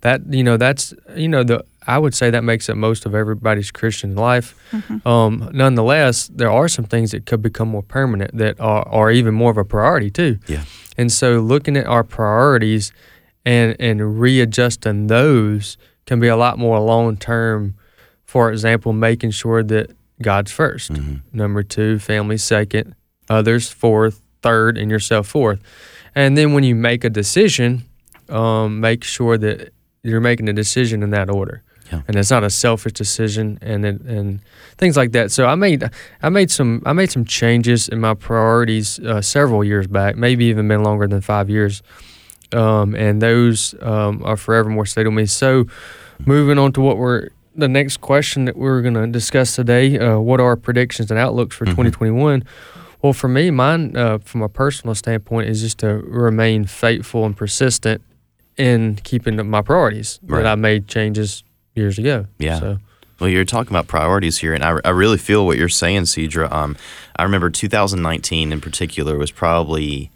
That 0.03 0.21
you 0.31 0.43
know, 0.45 0.57
that's 0.57 0.95
you 1.15 1.29
know, 1.29 1.43
the 1.45 1.63
I 1.95 1.99
would 1.99 2.15
say 2.15 2.31
that 2.31 2.45
makes 2.45 2.69
up 2.71 2.77
most 2.77 3.05
of 3.07 3.15
everybody's 3.15 3.71
Christian 3.73 4.15
life. 4.15 4.55
Um, 5.05 5.51
nonetheless, 5.53 6.29
there 6.33 6.51
are 6.51 6.69
some 6.69 6.85
things 6.85 7.11
that 7.11 7.27
could 7.27 7.43
become 7.43 7.69
more 7.69 7.83
permanent 7.83 8.37
that 8.39 8.61
are, 8.61 8.87
are 8.89 9.11
even 9.11 9.35
more 9.35 9.51
of 9.51 9.57
a 9.59 9.65
priority 9.65 10.11
too. 10.11 10.39
Yeah. 10.47 10.63
And 10.97 11.11
so 11.11 11.41
looking 11.41 11.77
at 11.77 11.87
our 11.87 12.05
priorities 12.05 12.93
and 13.45 13.75
and 13.81 14.21
readjusting 14.21 15.09
those 15.09 15.77
can 16.07 16.21
be 16.21 16.29
a 16.29 16.37
lot 16.37 16.59
more 16.59 16.79
long 16.81 17.17
term. 17.17 17.75
For 18.25 18.53
example, 18.53 18.93
making 18.93 19.33
sure 19.33 19.63
that 19.65 19.91
God's 20.23 20.53
1st 20.53 20.93
Mhm. 20.93 21.21
number 21.33 21.63
two, 21.65 21.99
family 21.99 22.37
second, 22.39 22.95
others 23.29 23.69
fourth, 23.71 24.21
third 24.43 24.79
and 24.79 24.91
yourself 24.91 25.27
fourth. 25.27 25.59
And 26.15 26.37
then 26.37 26.53
when 26.55 26.63
you 26.65 26.75
make 26.77 27.03
a 27.05 27.11
decision, 27.11 27.83
um, 28.29 28.79
make 28.81 29.03
sure 29.05 29.37
that 29.39 29.73
you're 30.05 30.21
making 30.21 30.49
a 30.49 30.53
decision 30.53 31.03
in 31.03 31.11
that 31.11 31.29
order. 31.31 31.63
Yeah. 31.93 32.03
And 32.07 32.17
it's 32.17 32.31
not 32.31 32.45
a 32.45 32.51
selfish 32.51 32.93
decision 32.93 33.59
and 33.63 33.85
it, 33.85 34.01
and 34.03 34.41
things 34.79 34.97
like 34.97 35.13
that. 35.13 35.31
So 35.33 35.47
I 35.47 35.55
made 35.57 35.89
I 36.23 36.29
made 36.29 36.51
some 36.51 36.83
I 36.87 36.93
made 36.93 37.11
some 37.11 37.25
changes 37.25 37.89
in 37.89 38.01
my 38.01 38.15
priorities 38.15 38.99
uh, 39.01 39.21
several 39.23 39.65
years 39.65 39.87
back, 39.87 40.17
maybe 40.17 40.45
even 40.47 40.69
been 40.69 40.83
longer 40.85 41.07
than 41.09 41.21
five 41.21 41.51
years, 41.51 41.83
um, 42.53 42.95
and 42.95 43.21
those 43.21 43.75
um, 43.83 44.23
are 44.25 44.37
forevermore 44.37 44.87
stayed 44.87 45.07
with 45.07 45.15
me. 45.15 45.27
So 45.27 45.67
moving 46.27 46.59
on 46.59 46.73
to 46.73 46.81
what 46.81 46.97
we're 46.97 47.29
the 47.57 47.69
next 47.69 48.01
question 48.01 48.45
that 48.45 48.57
we're 48.57 48.81
going 48.83 48.95
to 48.95 49.07
discuss 49.09 49.57
today, 49.57 49.99
uh, 49.99 50.19
what 50.19 50.41
are 50.41 50.55
predictions 50.57 51.11
and 51.11 51.19
outlooks 51.19 51.57
for 51.57 51.65
Mhm. 51.67 51.71
2021? 51.71 52.45
Well, 53.03 53.13
for 53.13 53.29
me, 53.29 53.51
mine 53.51 53.97
uh, 53.97 54.19
from 54.19 54.43
a 54.43 54.49
personal 54.49 54.95
standpoint 54.95 55.49
is 55.49 55.61
just 55.61 55.79
to 55.79 55.89
remain 56.07 56.65
faithful 56.67 57.25
and 57.27 57.37
persistent 57.37 58.03
in 58.57 58.99
keeping 59.03 59.45
my 59.51 59.63
priorities 59.63 60.21
Right. 60.23 60.43
that 60.43 60.53
I 60.53 60.55
made 60.55 60.87
changes 60.87 61.43
years 61.81 61.99
ago. 61.99 62.27
Yeah. 62.39 62.61
So, 62.61 62.79
Well, 63.19 63.29
you're 63.31 63.45
talking 63.45 63.73
about 63.73 63.87
priorities 63.89 64.39
here, 64.39 64.55
and 64.55 64.63
I, 64.65 64.79
I 64.85 64.91
really 64.91 65.19
feel 65.19 65.45
what 65.47 65.59
you're 65.59 65.69
saying, 65.69 66.03
Cedra. 66.03 66.51
Um, 66.53 66.77
I 67.17 67.23
remember 67.25 67.51
2019 67.51 68.53
in 68.53 68.61
particular 68.61 69.19
was 69.19 69.31
probably 69.31 70.11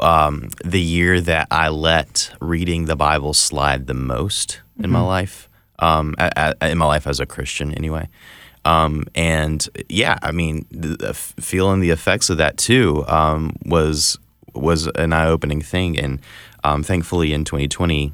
um, 0.00 0.50
the 0.64 0.80
year 0.80 1.20
that 1.20 1.48
I 1.50 1.68
let 1.68 2.30
reading 2.40 2.84
the 2.86 2.96
Bible 2.96 3.34
slide 3.34 3.86
the 3.86 3.94
most 3.94 4.60
in 4.82 4.90
my 4.90 5.00
life, 5.00 5.48
um, 5.78 6.14
a- 6.18 6.54
a- 6.60 6.70
in 6.70 6.78
my 6.78 6.86
life 6.86 7.06
as 7.06 7.20
a 7.20 7.26
Christian, 7.26 7.72
anyway. 7.74 8.08
Um, 8.64 9.04
and 9.14 9.66
yeah, 9.88 10.18
I 10.22 10.32
mean, 10.32 10.66
the 10.70 11.14
feeling 11.14 11.80
the 11.80 11.90
effects 11.90 12.28
of 12.30 12.36
that 12.38 12.56
too 12.58 13.04
um, 13.08 13.56
was 13.64 14.18
was 14.54 14.86
an 14.96 15.12
eye 15.12 15.26
opening 15.26 15.62
thing, 15.62 15.98
and 15.98 16.20
um, 16.64 16.82
thankfully 16.82 17.32
in 17.32 17.44
2020, 17.44 18.12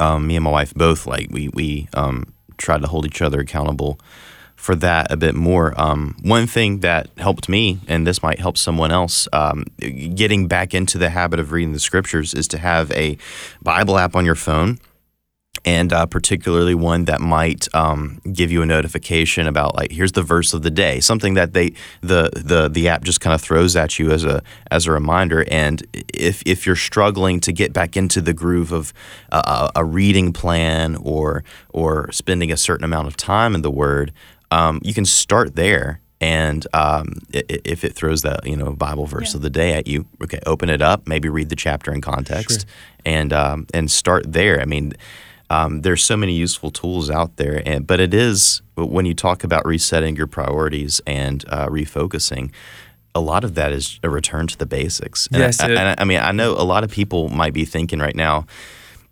um, 0.00 0.26
me 0.26 0.36
and 0.36 0.44
my 0.44 0.50
wife 0.50 0.74
both 0.74 1.06
like 1.06 1.28
we 1.30 1.48
we 1.48 1.88
um, 1.94 2.32
tried 2.56 2.82
to 2.82 2.88
hold 2.88 3.06
each 3.06 3.22
other 3.22 3.40
accountable 3.40 3.98
for 4.60 4.74
that 4.74 5.10
a 5.10 5.16
bit 5.16 5.34
more. 5.34 5.72
Um, 5.80 6.16
one 6.22 6.46
thing 6.46 6.80
that 6.80 7.08
helped 7.16 7.48
me, 7.48 7.80
and 7.88 8.06
this 8.06 8.22
might 8.22 8.38
help 8.38 8.58
someone 8.58 8.92
else, 8.92 9.26
um, 9.32 9.64
getting 9.78 10.48
back 10.48 10.74
into 10.74 10.98
the 10.98 11.08
habit 11.08 11.40
of 11.40 11.50
reading 11.50 11.72
the 11.72 11.80
scriptures 11.80 12.34
is 12.34 12.46
to 12.48 12.58
have 12.58 12.92
a 12.92 13.16
Bible 13.62 13.96
app 13.96 14.14
on 14.14 14.26
your 14.26 14.34
phone. 14.34 14.78
And 15.64 15.92
uh, 15.92 16.06
particularly 16.06 16.74
one 16.74 17.04
that 17.04 17.20
might 17.20 17.68
um, 17.74 18.20
give 18.32 18.50
you 18.50 18.62
a 18.62 18.66
notification 18.66 19.46
about 19.46 19.74
like 19.76 19.92
here's 19.92 20.12
the 20.12 20.22
verse 20.22 20.54
of 20.54 20.62
the 20.62 20.70
day, 20.70 21.00
something 21.00 21.34
that 21.34 21.52
they 21.52 21.72
the 22.00 22.30
the 22.34 22.68
the 22.68 22.88
app 22.88 23.04
just 23.04 23.20
kind 23.20 23.34
of 23.34 23.42
throws 23.42 23.76
at 23.76 23.98
you 23.98 24.10
as 24.10 24.24
a 24.24 24.42
as 24.70 24.86
a 24.86 24.92
reminder. 24.92 25.44
And 25.50 25.82
if 26.14 26.42
if 26.46 26.64
you're 26.64 26.76
struggling 26.76 27.40
to 27.40 27.52
get 27.52 27.74
back 27.74 27.94
into 27.94 28.22
the 28.22 28.32
groove 28.32 28.72
of 28.72 28.94
a, 29.30 29.70
a 29.76 29.84
reading 29.84 30.32
plan 30.32 30.96
or 30.96 31.44
or 31.68 32.10
spending 32.10 32.50
a 32.50 32.56
certain 32.56 32.84
amount 32.84 33.08
of 33.08 33.16
time 33.18 33.54
in 33.54 33.60
the 33.60 33.70
Word, 33.70 34.12
um, 34.50 34.80
you 34.82 34.94
can 34.94 35.04
start 35.04 35.56
there. 35.56 36.00
And 36.22 36.66
um, 36.74 37.20
if 37.32 37.82
it 37.84 37.94
throws 37.94 38.22
that 38.22 38.46
you 38.46 38.56
know 38.56 38.72
Bible 38.72 39.06
verse 39.06 39.32
Yeah. 39.32 39.36
of 39.38 39.42
the 39.42 39.50
day 39.50 39.72
at 39.74 39.86
you, 39.86 40.06
okay, 40.22 40.40
open 40.46 40.68
it 40.70 40.80
up, 40.82 41.06
maybe 41.06 41.28
read 41.28 41.48
the 41.50 41.56
chapter 41.56 41.92
in 41.92 42.00
context, 42.00 42.66
and 43.04 43.32
um, 43.32 43.66
and 43.74 43.90
start 43.90 44.30
there. 44.30 44.60
I 44.60 44.64
mean, 44.66 44.92
um, 45.50 45.82
there's 45.82 46.02
so 46.02 46.16
many 46.16 46.32
useful 46.34 46.70
tools 46.70 47.10
out 47.10 47.36
there, 47.36 47.62
and 47.66 47.86
but 47.86 48.00
it 48.00 48.14
is 48.14 48.62
when 48.76 49.04
you 49.04 49.14
talk 49.14 49.44
about 49.44 49.66
resetting 49.66 50.16
your 50.16 50.26
priorities 50.28 51.00
and 51.06 51.44
uh, 51.48 51.66
refocusing. 51.68 52.50
A 53.12 53.20
lot 53.20 53.42
of 53.42 53.56
that 53.56 53.72
is 53.72 53.98
a 54.04 54.08
return 54.08 54.46
to 54.46 54.56
the 54.56 54.66
basics. 54.66 55.26
And 55.32 55.38
Yes, 55.38 55.60
I, 55.60 55.66
it- 55.70 55.76
and 55.76 55.88
I, 55.88 55.94
I 55.98 56.04
mean, 56.04 56.20
I 56.20 56.30
know 56.30 56.52
a 56.52 56.62
lot 56.62 56.84
of 56.84 56.90
people 56.92 57.28
might 57.28 57.52
be 57.52 57.64
thinking 57.64 57.98
right 57.98 58.14
now, 58.14 58.46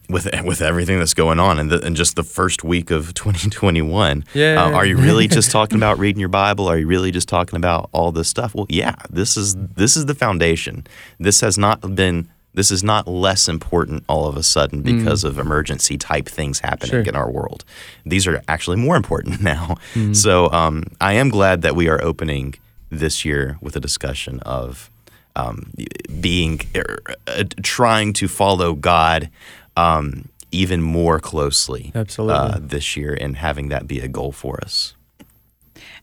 with 0.08 0.28
with 0.44 0.62
everything 0.62 0.98
that's 1.00 1.14
going 1.14 1.40
on 1.40 1.58
and, 1.58 1.68
the, 1.70 1.84
and 1.84 1.96
just 1.96 2.14
the 2.14 2.22
first 2.22 2.62
week 2.64 2.90
of 2.92 3.12
2021 3.14 4.24
Yeah. 4.34 4.64
uh, 4.64 4.70
are 4.72 4.86
you 4.86 4.96
really 4.96 5.26
just 5.38 5.50
talking 5.50 5.76
about 5.76 5.98
reading 5.98 6.20
your 6.20 6.30
bible 6.30 6.66
are 6.66 6.78
you 6.78 6.86
really 6.86 7.10
just 7.10 7.28
talking 7.28 7.56
about 7.58 7.90
all 7.92 8.10
this 8.12 8.26
stuff 8.28 8.54
well 8.54 8.64
yeah 8.70 8.94
this 9.10 9.36
is 9.36 9.54
this 9.56 9.96
is 9.98 10.06
the 10.06 10.14
foundation 10.14 10.86
this 11.20 11.42
has 11.42 11.58
not 11.58 11.94
been 11.94 12.26
this 12.58 12.70
is 12.70 12.82
not 12.82 13.06
less 13.06 13.48
important 13.48 14.04
all 14.08 14.26
of 14.26 14.36
a 14.36 14.42
sudden 14.42 14.82
because 14.82 15.22
of 15.28 15.38
emergency 15.38 15.96
type 15.96 16.26
things 16.38 16.60
happening 16.60 16.90
Sure. 16.90 17.00
in 17.10 17.14
our 17.14 17.30
world 17.30 17.64
these 18.04 18.26
are 18.26 18.42
actually 18.48 18.76
more 18.76 18.96
important 18.96 19.40
now 19.54 19.76
so 20.12 20.50
um, 20.60 20.74
i 21.00 21.12
am 21.22 21.28
glad 21.28 21.62
that 21.62 21.74
we 21.80 21.88
are 21.88 22.00
opening 22.10 22.54
this 22.90 23.24
year 23.24 23.58
with 23.60 23.76
a 23.76 23.80
discussion 23.80 24.40
of 24.40 24.90
um, 25.36 25.72
being 26.20 26.60
er, 26.76 26.98
uh, 27.26 27.44
trying 27.62 28.12
to 28.14 28.26
follow 28.28 28.74
God 28.74 29.30
um, 29.76 30.28
even 30.50 30.82
more 30.82 31.20
closely 31.20 31.92
Absolutely. 31.94 32.34
uh, 32.36 32.58
this 32.60 32.96
year 32.96 33.16
and 33.20 33.36
having 33.36 33.68
that 33.68 33.86
be 33.86 34.00
a 34.00 34.08
goal 34.08 34.32
for 34.32 34.58
us. 34.64 34.94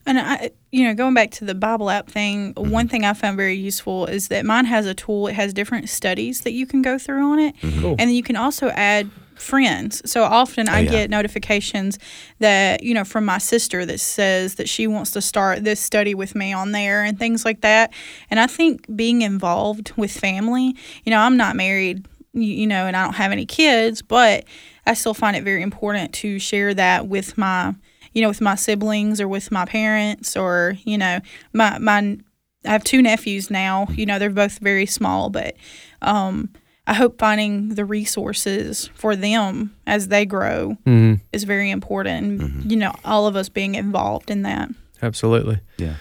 And 0.06 0.18
I, 0.18 0.50
you 0.70 0.84
know, 0.84 0.94
going 0.94 1.14
back 1.14 1.30
to 1.32 1.44
the 1.44 1.54
Bible 1.54 1.90
app 1.90 2.08
thing, 2.08 2.54
Mm-hmm. 2.54 2.70
one 2.70 2.88
thing 2.88 3.04
I 3.04 3.12
found 3.12 3.36
very 3.36 3.56
useful 3.56 4.06
is 4.06 4.28
that 4.28 4.44
mine 4.46 4.64
has 4.66 4.86
a 4.86 4.94
tool. 4.94 5.26
It 5.26 5.34
has 5.34 5.52
different 5.52 5.88
studies 5.88 6.42
that 6.42 6.52
you 6.52 6.66
can 6.66 6.80
go 6.82 6.98
through 6.98 7.24
on 7.32 7.38
it, 7.40 7.56
Mm-hmm. 7.56 7.80
Cool. 7.80 7.90
and 7.92 8.00
then 8.00 8.10
you 8.14 8.22
can 8.22 8.36
also 8.36 8.68
add 8.70 9.10
friends. 9.34 10.00
So 10.10 10.22
often 10.24 10.66
I 10.68 10.78
Oh, 10.78 10.80
yeah. 10.82 10.90
get 10.90 11.10
notifications 11.10 11.98
that 12.38 12.82
you 12.82 12.94
know 12.94 13.04
from 13.04 13.24
my 13.26 13.36
sister 13.38 13.84
that 13.84 14.00
says 14.00 14.54
that 14.54 14.66
she 14.68 14.86
wants 14.86 15.10
to 15.10 15.20
start 15.20 15.62
this 15.64 15.78
study 15.80 16.14
with 16.14 16.34
me 16.34 16.54
on 16.54 16.72
there 16.72 17.02
and 17.04 17.18
things 17.18 17.44
like 17.44 17.60
that. 17.60 17.92
And 18.30 18.40
I 18.40 18.46
think 18.46 18.86
being 18.96 19.20
involved 19.22 19.92
with 19.96 20.10
family, 20.10 20.74
you 21.04 21.10
know, 21.10 21.18
I'm 21.18 21.36
not 21.36 21.54
married, 21.54 22.06
you, 22.32 22.42
you 22.44 22.66
know, 22.66 22.86
and 22.86 22.96
I 22.96 23.04
don't 23.04 23.14
have 23.14 23.30
any 23.32 23.44
kids, 23.44 24.00
but 24.00 24.44
I 24.86 24.94
still 24.94 25.14
find 25.14 25.36
it 25.36 25.42
very 25.44 25.60
important 25.62 26.14
to 26.14 26.38
share 26.38 26.72
that 26.72 27.06
with 27.08 27.36
my 27.36 27.74
you 28.16 28.22
know, 28.22 28.28
with 28.28 28.40
my 28.40 28.54
siblings 28.54 29.20
or 29.20 29.28
with 29.28 29.52
my 29.52 29.66
parents 29.66 30.36
or, 30.38 30.74
you 30.84 30.96
know, 30.96 31.20
my 31.52 31.76
my 31.78 32.16
I 32.64 32.70
have 32.70 32.82
two 32.82 33.02
nephews 33.02 33.50
now. 33.50 33.86
You 33.90 34.06
know, 34.06 34.18
they're 34.18 34.30
both 34.30 34.58
very 34.58 34.86
small, 34.86 35.28
but 35.28 35.54
um 36.00 36.48
I 36.86 36.94
hope 36.94 37.18
finding 37.18 37.74
the 37.74 37.84
resources 37.84 38.88
for 38.94 39.16
them 39.16 39.74
as 39.86 40.08
they 40.08 40.24
grow 40.24 40.76
hmm 40.84 41.14
is 41.30 41.44
very 41.44 41.70
important. 41.70 42.40
Mm-hmm. 42.40 42.70
You 42.70 42.76
know, 42.76 42.94
all 43.04 43.26
of 43.26 43.36
us 43.36 43.50
being 43.50 43.74
involved 43.74 44.30
in 44.30 44.42
that. 44.42 44.70
Absolutely. 45.02 45.60
Yeah. 45.76 45.96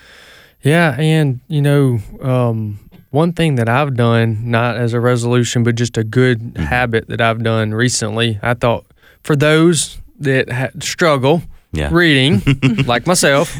Yeah, 0.62 0.96
and 0.98 1.42
you 1.50 1.62
know, 1.62 2.00
um, 2.22 2.80
one 3.12 3.34
thing 3.34 3.56
that 3.56 3.68
I've 3.68 3.94
done, 3.96 4.50
not 4.50 4.78
as 4.78 4.94
a 4.94 5.00
resolution, 5.02 5.64
but 5.64 5.76
just 5.76 5.98
a 5.98 6.04
good 6.06 6.40
Mm-hmm. 6.40 6.64
habit 6.64 7.08
that 7.10 7.20
I've 7.20 7.44
done 7.44 7.74
recently, 7.74 8.40
I 8.42 8.54
thought 8.54 8.86
for 9.22 9.36
those 9.36 10.00
that 10.20 10.50
ha- 10.50 10.70
struggle 10.80 11.42
Yeah. 11.76 11.90
reading, 11.92 12.42
like 12.86 13.06
myself, 13.06 13.54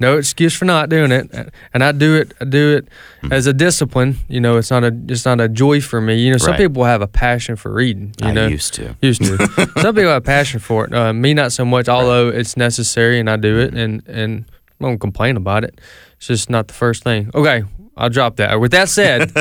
no 0.00 0.16
excuse 0.18 0.54
for 0.54 0.64
not 0.64 0.88
doing 0.88 1.10
it, 1.12 1.30
and 1.74 1.82
I 1.84 1.92
do 1.92 2.14
it. 2.16 2.32
I 2.40 2.44
do 2.44 2.76
it 2.76 2.88
as 3.32 3.46
a 3.46 3.52
discipline. 3.52 4.16
You 4.28 4.40
know, 4.40 4.56
it's 4.56 4.70
not 4.70 4.84
a 4.84 4.92
it's 5.08 5.24
not 5.24 5.40
a 5.40 5.48
joy 5.48 5.80
for 5.80 6.00
me. 6.00 6.14
You 6.16 6.30
know, 6.32 6.38
some 6.38 6.52
Right. 6.52 6.58
people 6.60 6.84
have 6.84 7.02
a 7.02 7.08
passion 7.08 7.56
for 7.56 7.72
reading. 7.72 8.14
You 8.22 8.28
I 8.28 8.32
know, 8.32 8.46
used 8.46 8.74
to. 8.74 8.96
used 9.02 9.22
to. 9.24 9.36
Some 9.82 9.94
people 9.94 10.10
have 10.10 10.22
a 10.22 10.26
passion 10.26 10.60
for 10.60 10.86
it. 10.86 10.94
Uh, 10.94 11.12
me, 11.12 11.34
not 11.34 11.52
so 11.52 11.64
much. 11.64 11.88
Although 11.88 12.28
it's 12.28 12.56
necessary 12.56 13.18
and 13.20 13.28
I 13.28 13.36
do 13.36 13.58
it, 13.58 13.74
and 13.74 14.02
and 14.06 14.44
I 14.80 14.84
don't 14.84 14.98
complain 14.98 15.36
about 15.36 15.64
it. 15.64 15.80
It's 16.18 16.28
just 16.28 16.48
not 16.50 16.68
the 16.68 16.74
first 16.74 17.02
thing. 17.04 17.30
Okay, 17.34 17.64
I'll 17.96 18.10
drop 18.10 18.36
that. 18.36 18.60
With 18.60 18.70
that 18.72 18.88
said, 18.88 19.30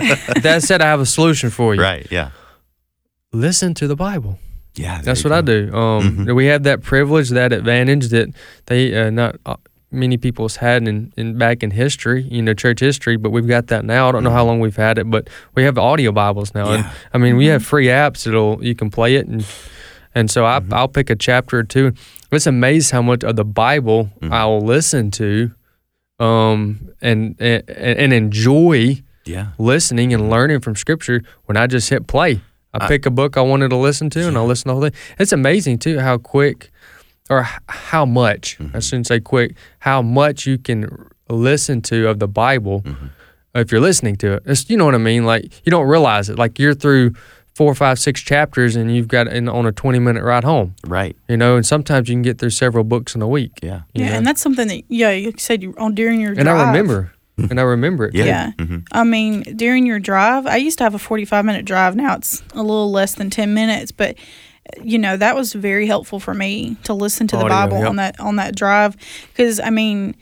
that 0.44 0.64
said, 0.64 0.82
I 0.82 0.86
have 0.86 1.00
a 1.00 1.06
solution 1.06 1.50
for 1.50 1.76
you. 1.76 1.82
Right. 1.82 2.08
Yeah. 2.12 2.32
Listen 3.32 3.74
to 3.76 3.88
the 3.88 3.96
Bible. 3.96 4.40
Yeah. 4.76 5.02
That's 5.02 5.24
what 5.24 5.34
I 5.34 5.42
do. 5.42 5.70
Um, 5.74 6.26
Mhm. 6.26 6.36
We 6.36 6.46
have 6.48 6.64
that 6.64 6.82
privilege, 6.82 7.30
that 7.30 7.52
advantage 7.54 8.10
that 8.10 8.30
they 8.66 8.94
uh, 8.96 9.10
not 9.10 9.36
uh, 9.46 9.56
many 9.92 10.18
people's 10.18 10.58
had 10.58 10.88
in, 10.88 11.14
in 11.16 11.38
back 11.38 11.64
in 11.64 11.72
history, 11.72 12.24
you 12.30 12.42
know, 12.42 12.54
church 12.54 12.80
history. 12.82 13.16
But 13.18 13.30
we've 13.30 13.48
got 13.48 13.68
that 13.68 13.86
now. 13.86 14.10
I 14.10 14.12
don't 14.12 14.24
know 14.24 14.32
how 14.32 14.44
long 14.46 14.60
we've 14.60 14.76
had 14.76 14.98
it, 14.98 15.10
but 15.10 15.30
we 15.56 15.64
have 15.64 15.78
audio 15.78 16.12
Bibles 16.12 16.54
now, 16.54 16.72
and 16.72 16.84
Yeah. 16.84 16.92
I 17.14 17.18
mean, 17.18 17.38
we 17.38 17.46
have 17.48 17.64
free 17.66 17.88
apps 17.88 18.24
that'll 18.26 18.60
you 18.64 18.76
can 18.76 18.90
play 18.90 19.16
it, 19.16 19.26
and 19.28 19.46
and 20.14 20.30
so 20.32 20.46
I, 20.46 20.62
I'll 20.72 20.88
pick 20.90 21.10
a 21.10 21.16
chapter 21.16 21.58
or 21.60 21.64
two. 21.64 21.94
It's 22.32 22.48
amazed 22.48 22.92
how 22.92 23.02
much 23.02 23.24
of 23.24 23.36
the 23.38 23.46
Bible 23.46 24.10
I 24.22 24.46
will 24.46 24.62
listen 24.62 25.12
to, 25.12 25.52
um, 26.20 26.90
and 27.02 27.36
and, 27.40 27.64
and 27.70 28.14
enjoy 28.14 29.02
Yeah. 29.26 29.48
listening 29.58 30.14
and 30.14 30.30
learning 30.30 30.60
from 30.62 30.76
scripture 30.76 31.22
when 31.46 31.58
I 31.58 31.68
just 31.68 31.90
hit 31.90 32.08
play. 32.08 32.42
I 32.82 32.86
I- 32.86 32.88
pick 32.88 33.06
a 33.06 33.12
book 33.12 33.38
I 33.38 33.42
wanted 33.42 33.70
to 33.70 33.78
listen 33.78 34.10
to 34.12 34.28
and 34.28 34.38
I'll 34.38 34.46
listen 34.46 34.64
to 34.64 34.68
the 34.70 34.74
whole 34.74 34.90
thing. 34.90 35.00
It's 35.20 35.32
amazing 35.32 35.80
too 35.80 36.00
how 36.00 36.18
quick 36.18 36.72
or 37.30 37.48
how 37.68 38.06
much, 38.06 38.58
I 38.60 38.64
mm-hmm. 38.64 38.80
shouldn't 38.80 39.08
say 39.08 39.20
quick, 39.20 39.56
how 39.80 40.02
much 40.02 40.46
you 40.46 40.58
can 40.58 41.10
listen 41.30 41.82
to 41.84 42.08
of 42.08 42.20
the 42.20 42.28
Bible 42.28 42.82
mm-hmm. 42.82 43.08
if 43.56 43.72
you're 43.72 43.82
listening 43.82 44.16
to 44.18 44.34
it. 44.34 44.44
It's, 44.46 44.70
you 44.70 44.78
know 44.78 44.86
what 44.86 44.96
I 44.96 45.00
mean? 45.00 45.26
Like 45.26 45.46
you 45.66 45.72
don't 45.72 45.88
realize 45.88 46.30
it. 46.30 46.38
Like 46.38 46.60
you're 46.60 46.76
through 46.76 47.14
four, 47.56 47.74
five, 47.74 47.98
six 47.98 48.22
chapters 48.22 48.76
and 48.76 48.94
you've 48.94 49.08
got 49.08 49.28
in, 49.28 49.48
on 49.48 49.66
a 49.66 49.72
20 49.72 49.98
minute 50.00 50.24
ride 50.24 50.44
home, 50.44 50.76
Right. 50.86 51.16
you 51.28 51.38
know, 51.38 51.56
and 51.56 51.66
sometimes 51.66 52.10
you 52.10 52.16
can 52.16 52.22
get 52.22 52.38
through 52.38 52.50
several 52.52 52.84
books 52.84 53.16
in 53.16 53.22
a 53.22 53.28
week. 53.28 53.54
Yeah. 53.64 53.84
Yeah, 53.94 54.10
know? 54.10 54.16
and 54.18 54.28
that's 54.28 54.42
something 54.42 54.68
that 54.68 54.84
yeah, 54.90 55.12
you 55.12 55.34
said 55.38 55.64
you 55.64 55.74
on 55.78 55.96
during 55.96 56.20
your 56.20 56.32
and 56.32 56.44
drive. 56.44 56.58
I 56.58 56.68
remember 56.68 57.14
and 57.38 57.60
I 57.60 57.64
remember 57.64 58.06
it. 58.06 58.16
Yeah. 58.16 58.26
Yeah. 58.26 58.52
hmm 58.66 58.78
I 58.92 59.04
mean, 59.04 59.42
during 59.56 59.86
your 59.86 60.00
drive, 60.00 60.46
I 60.48 60.58
used 60.58 60.78
to 60.80 60.84
have 60.84 60.96
a 60.96 61.00
45 61.00 61.44
minute 61.46 61.66
drive. 61.66 61.96
Now 61.96 62.16
it's 62.16 62.42
a 62.54 62.62
little 62.62 62.92
less 62.92 63.16
than 63.16 63.30
10 63.30 63.54
minutes, 63.54 63.92
but 63.92 64.16
you 64.82 64.98
know, 64.98 65.16
that 65.18 65.36
was 65.36 65.54
very 65.54 65.86
helpful 65.86 66.20
for 66.20 66.34
me 66.34 66.76
to 66.86 66.94
listen 66.94 67.28
to 67.28 67.36
the 67.38 67.44
Audio, 67.46 67.56
Bible 67.56 67.80
yep. 67.80 67.90
on 67.90 67.96
that 67.98 68.20
on 68.20 68.36
that 68.38 68.56
drive 68.56 68.96
cuz 69.36 69.60
I 69.60 69.70
mean, 69.70 70.16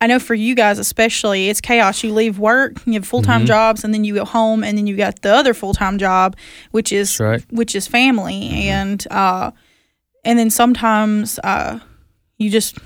I 0.00 0.06
know 0.06 0.18
for 0.18 0.34
you 0.34 0.54
guys 0.54 0.78
especially, 0.78 1.48
it's 1.48 1.60
chaos. 1.60 2.02
You 2.04 2.12
leave 2.12 2.38
work, 2.38 2.72
you 2.86 2.94
have 2.94 3.06
full-time 3.06 3.40
Mm-hmm. 3.40 3.46
jobs 3.46 3.84
and 3.84 3.92
then 3.94 4.04
you 4.04 4.14
go 4.14 4.24
home 4.24 4.64
and 4.64 4.76
then 4.78 4.86
you 4.86 4.96
got 4.96 5.22
the 5.22 5.32
other 5.34 5.54
full-time 5.54 5.98
job, 5.98 6.36
which 6.72 6.92
is 6.92 7.20
right. 7.20 7.44
which 7.50 7.74
is 7.76 7.86
family 7.86 8.48
and 8.68 9.06
uh 9.10 9.50
and 10.24 10.38
then 10.38 10.50
sometimes 10.50 11.38
uh 11.44 11.78
you 12.36 12.50
just 12.50 12.78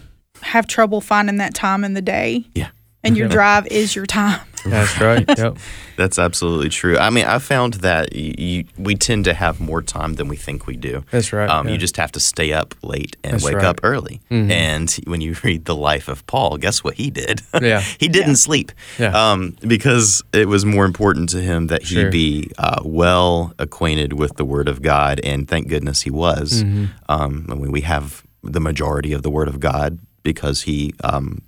have 0.43 0.67
trouble 0.67 1.01
finding 1.01 1.37
that 1.39 1.55
time 1.55 1.85
in 1.85 1.95
the 1.95 2.03
day. 2.03 2.45
Yeah. 2.55 2.69
And 3.05 3.17
your 3.17 3.29
drive 3.39 3.67
is 3.69 3.95
your 3.97 4.07
time. 4.07 4.41
That's 4.65 5.01
right. 5.01 5.25
Yep. 5.27 5.59
That's 5.97 6.19
absolutely 6.21 6.69
true. 6.69 6.97
I 6.97 7.11
mean, 7.11 7.25
I 7.25 7.39
found 7.41 7.75
that 7.75 8.11
y 8.15 8.33
you, 8.39 8.65
we 8.79 8.95
tend 8.95 9.25
to 9.25 9.35
have 9.35 9.59
more 9.61 9.83
time 9.83 10.15
than 10.15 10.29
we 10.29 10.37
think 10.37 10.69
we 10.69 10.77
do. 10.77 11.05
That's 11.11 11.33
right. 11.33 11.49
Um, 11.51 11.67
yeah. 11.67 11.73
You 11.73 11.79
just 11.79 11.97
have 11.97 12.13
to 12.13 12.21
stay 12.21 12.53
up 12.53 12.75
late 12.83 13.17
and 13.25 13.35
That's 13.35 13.45
wake 13.45 13.57
right. 13.57 13.65
up 13.65 13.81
early. 13.83 14.21
Mhm. 14.31 14.51
And 14.53 14.91
when 15.07 15.21
you 15.21 15.35
read 15.45 15.65
the 15.65 15.75
life 15.75 16.07
of 16.09 16.25
Paul, 16.29 16.59
guess 16.59 16.85
what 16.85 16.95
he 16.95 17.11
did? 17.11 17.43
Yeah. 17.61 17.81
he 17.81 18.07
didn't 18.09 18.37
sleep. 18.37 18.71
Yeah. 19.01 19.13
Um, 19.15 19.57
because 19.67 20.23
it 20.33 20.47
was 20.47 20.65
more 20.65 20.85
important 20.85 21.29
to 21.31 21.41
him 21.43 21.67
that 21.67 21.83
he 21.83 21.97
Sure. 21.97 22.11
be 22.11 22.51
uh, 22.57 22.81
well 22.85 23.53
acquainted 23.59 24.13
with 24.13 24.37
the 24.37 24.45
Word 24.45 24.69
of 24.69 24.81
God, 24.81 25.19
and 25.25 25.49
thank 25.49 25.67
goodness 25.69 26.03
he 26.03 26.11
was. 26.11 26.63
Mm-hmm. 26.63 26.85
Um, 27.09 27.47
I 27.51 27.55
mean, 27.57 27.73
we 27.73 27.81
have 27.83 28.23
the 28.45 28.61
majority 28.61 29.13
of 29.13 29.23
the 29.23 29.31
Word 29.31 29.49
of 29.49 29.59
God 29.59 29.99
because 30.23 30.63
he 30.63 30.95
um, 31.03 31.43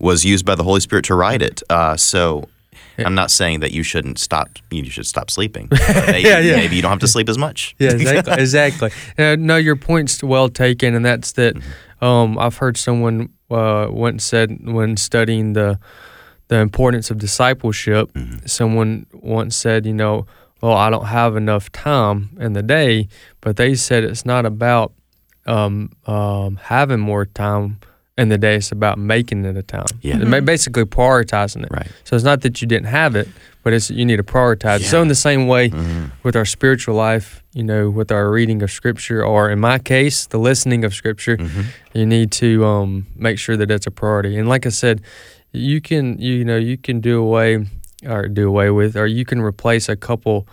was 0.00 0.24
used 0.24 0.44
by 0.44 0.54
the 0.54 0.62
Holy 0.64 0.80
Spirit 0.80 1.04
to 1.06 1.14
write 1.14 1.42
it. 1.42 1.62
Uh, 1.70 1.96
so. 1.96 2.48
I'm 2.98 3.14
not 3.14 3.30
saying 3.30 3.60
that 3.60 3.72
you 3.72 3.82
shouldn't 3.82 4.18
stop. 4.18 4.50
You 4.70 4.84
should 4.90 5.06
stop 5.06 5.30
sleeping. 5.30 5.68
Maybe, 6.06 6.28
Yeah, 6.28 6.38
yeah. 6.40 6.56
maybe 6.56 6.76
you 6.76 6.82
don't 6.82 6.90
have 6.90 7.00
to 7.00 7.08
sleep 7.08 7.28
as 7.30 7.38
much. 7.38 7.74
Yeah, 7.78 7.92
exactly. 7.92 8.34
exactly. 8.34 8.90
Uh, 9.18 9.34
no, 9.38 9.56
your 9.56 9.76
point's 9.76 10.22
well 10.22 10.50
taken, 10.50 10.94
and 10.94 11.04
that's 11.04 11.32
that. 11.32 11.56
Um, 12.02 12.38
I've 12.38 12.58
heard 12.58 12.76
someone 12.76 13.30
uh, 13.50 13.86
once 13.90 14.24
said 14.24 14.58
when 14.62 14.98
studying 14.98 15.54
the 15.54 15.78
the 16.48 16.56
importance 16.58 17.10
of 17.10 17.16
discipleship. 17.18 18.10
Someone 18.44 19.06
once 19.14 19.56
said, 19.56 19.86
you 19.86 19.94
know, 19.94 20.26
well, 20.60 20.74
I 20.74 20.90
don't 20.90 21.06
have 21.06 21.34
enough 21.34 21.72
time 21.72 22.36
in 22.38 22.52
the 22.52 22.62
day, 22.62 23.08
but 23.40 23.56
they 23.56 23.74
said 23.74 24.04
it's 24.04 24.26
not 24.26 24.44
about 24.44 24.92
um, 25.46 25.90
um, 26.06 26.56
having 26.56 27.00
more 27.00 27.24
time 27.24 27.80
in 28.18 28.28
the 28.28 28.38
day; 28.38 28.56
it's 28.56 28.72
about 28.72 28.98
making 28.98 29.44
it 29.44 29.56
a 29.56 29.62
time. 29.62 29.86
Yeah. 30.02 30.18
It 30.20 30.28
may- 30.28 30.40
basically 30.40 30.84
prioritizing 30.84 31.64
it. 31.64 31.70
Right. 31.70 31.90
So 32.04 32.14
it's 32.16 32.24
not 32.24 32.42
that 32.42 32.60
you 32.60 32.68
didn't 32.68 32.86
have 32.88 33.16
it, 33.16 33.28
but 33.62 33.72
it's 33.72 33.90
you 33.90 34.04
need 34.04 34.16
to 34.18 34.22
prioritize. 34.22 34.82
So 34.82 35.00
in 35.00 35.08
the 35.08 35.14
same 35.14 35.46
way 35.48 35.70
Mhm. 35.70 36.10
with 36.22 36.36
our 36.36 36.44
spiritual 36.44 36.94
life, 36.94 37.42
you 37.54 37.62
know, 37.64 37.88
with 37.90 38.12
our 38.12 38.30
reading 38.30 38.62
of 38.62 38.70
scripture, 38.70 39.24
or 39.24 39.50
in 39.50 39.58
my 39.60 39.78
case, 39.78 40.26
the 40.26 40.38
listening 40.38 40.84
of 40.84 40.92
scripture, 40.94 41.36
Mhm. 41.38 41.64
you 41.94 42.06
need 42.06 42.30
to 42.32 42.64
um, 42.64 43.06
make 43.16 43.38
sure 43.38 43.56
that 43.56 43.70
it's 43.70 43.86
a 43.86 43.90
priority. 43.90 44.36
And 44.38 44.48
like 44.48 44.66
I 44.66 44.70
said, 44.70 45.00
you 45.52 45.80
can 45.80 46.18
you 46.18 46.44
know 46.44 46.56
you 46.56 46.76
can 46.76 47.00
do 47.00 47.20
away 47.20 47.66
or 48.06 48.28
do 48.28 48.46
away 48.48 48.70
with, 48.70 48.96
or 48.96 49.06
you 49.06 49.24
can 49.24 49.40
replace 49.40 49.88
a 49.88 49.96
couple, 49.96 50.46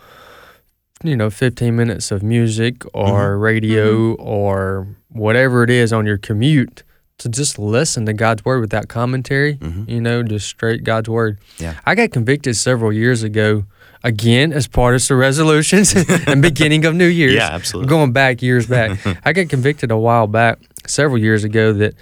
you 1.04 1.16
know, 1.18 1.30
fifteen 1.30 1.76
minutes 1.76 2.12
of 2.12 2.22
music 2.24 2.84
or 2.94 3.38
radio 3.38 4.14
or 4.16 4.88
whatever 5.10 5.64
it 5.64 5.70
is 5.70 5.92
on 5.92 6.06
your 6.06 6.18
commute 6.18 6.84
to 7.20 7.30
just 7.30 7.60
listen 7.60 8.06
to 8.06 8.14
God's 8.14 8.44
word 8.44 8.60
without 8.62 8.88
commentary. 8.88 9.56
Mhm. 9.58 9.88
You 9.90 10.02
know, 10.02 10.24
just 10.24 10.48
straight 10.48 10.84
God's 10.84 11.10
word. 11.10 11.38
Yeah. 11.58 11.76
I 11.86 11.96
got 11.96 12.12
convicted 12.12 12.56
several 12.56 12.92
years 12.92 13.24
ago, 13.24 13.66
again 14.04 14.54
as 14.54 14.66
part 14.68 14.96
of 14.96 15.06
the 15.08 15.16
resolutions 15.16 15.94
and 16.28 16.42
beginning 16.42 16.86
of 16.86 16.96
New 16.96 17.08
Year's. 17.08 17.34
Yeah, 17.34 17.50
absolutely. 17.52 17.90
Going 17.90 18.12
back 18.14 18.42
years 18.42 18.66
back, 18.68 18.98
I 19.26 19.34
got 19.34 19.50
convicted 19.50 19.92
a 19.92 19.98
while 19.98 20.28
back, 20.28 20.60
several 20.88 21.18
years 21.20 21.44
ago, 21.44 21.74
that 21.74 21.94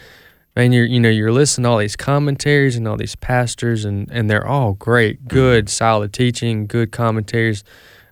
man, 0.55 0.71
you're 0.71 0.85
you 0.85 0.99
know 0.99 1.09
you're 1.09 1.31
listening 1.31 1.63
to 1.63 1.69
all 1.69 1.77
these 1.79 1.95
commentaries 1.95 2.75
and 2.75 2.87
all 2.87 2.97
these 2.97 3.15
pastors, 3.15 3.85
and 3.85 4.07
and 4.11 4.29
they're 4.29 4.45
all 4.45 4.73
great, 4.73 5.27
good, 5.27 5.69
solid 5.69 6.13
teaching, 6.13 6.67
good 6.67 6.91
commentaries, 6.91 7.63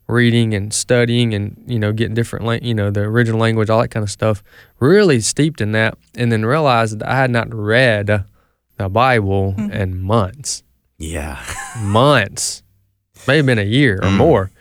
reading 0.08 0.54
and 0.54 0.74
studying, 0.74 1.34
and 1.34 1.64
you 1.68 1.80
know 1.80 1.92
getting 1.92 2.14
different, 2.14 2.46
lang- 2.46 2.64
you 2.64 2.74
know, 2.74 2.92
the 2.92 3.02
original 3.02 3.40
language, 3.40 3.70
all 3.70 3.82
that 3.82 3.90
kind 3.90 4.04
of 4.04 4.10
stuff. 4.12 4.44
Really 4.80 5.20
steeped 5.22 5.62
in 5.62 5.72
that, 5.74 5.98
and 6.16 6.32
then 6.32 6.46
realized 6.46 7.00
that 7.00 7.08
I 7.10 7.16
had 7.16 7.32
not 7.32 7.54
read 7.54 8.24
the 8.78 8.90
Bible 8.90 9.56
in 9.58 10.02
months 10.02 10.64
Yeah. 10.98 11.40
months, 11.82 12.64
may 13.28 13.38
have 13.38 13.46
been 13.46 13.60
a 13.60 13.64
year 13.64 13.96
or 14.02 14.10
Mm. 14.10 14.18
more. 14.18 14.52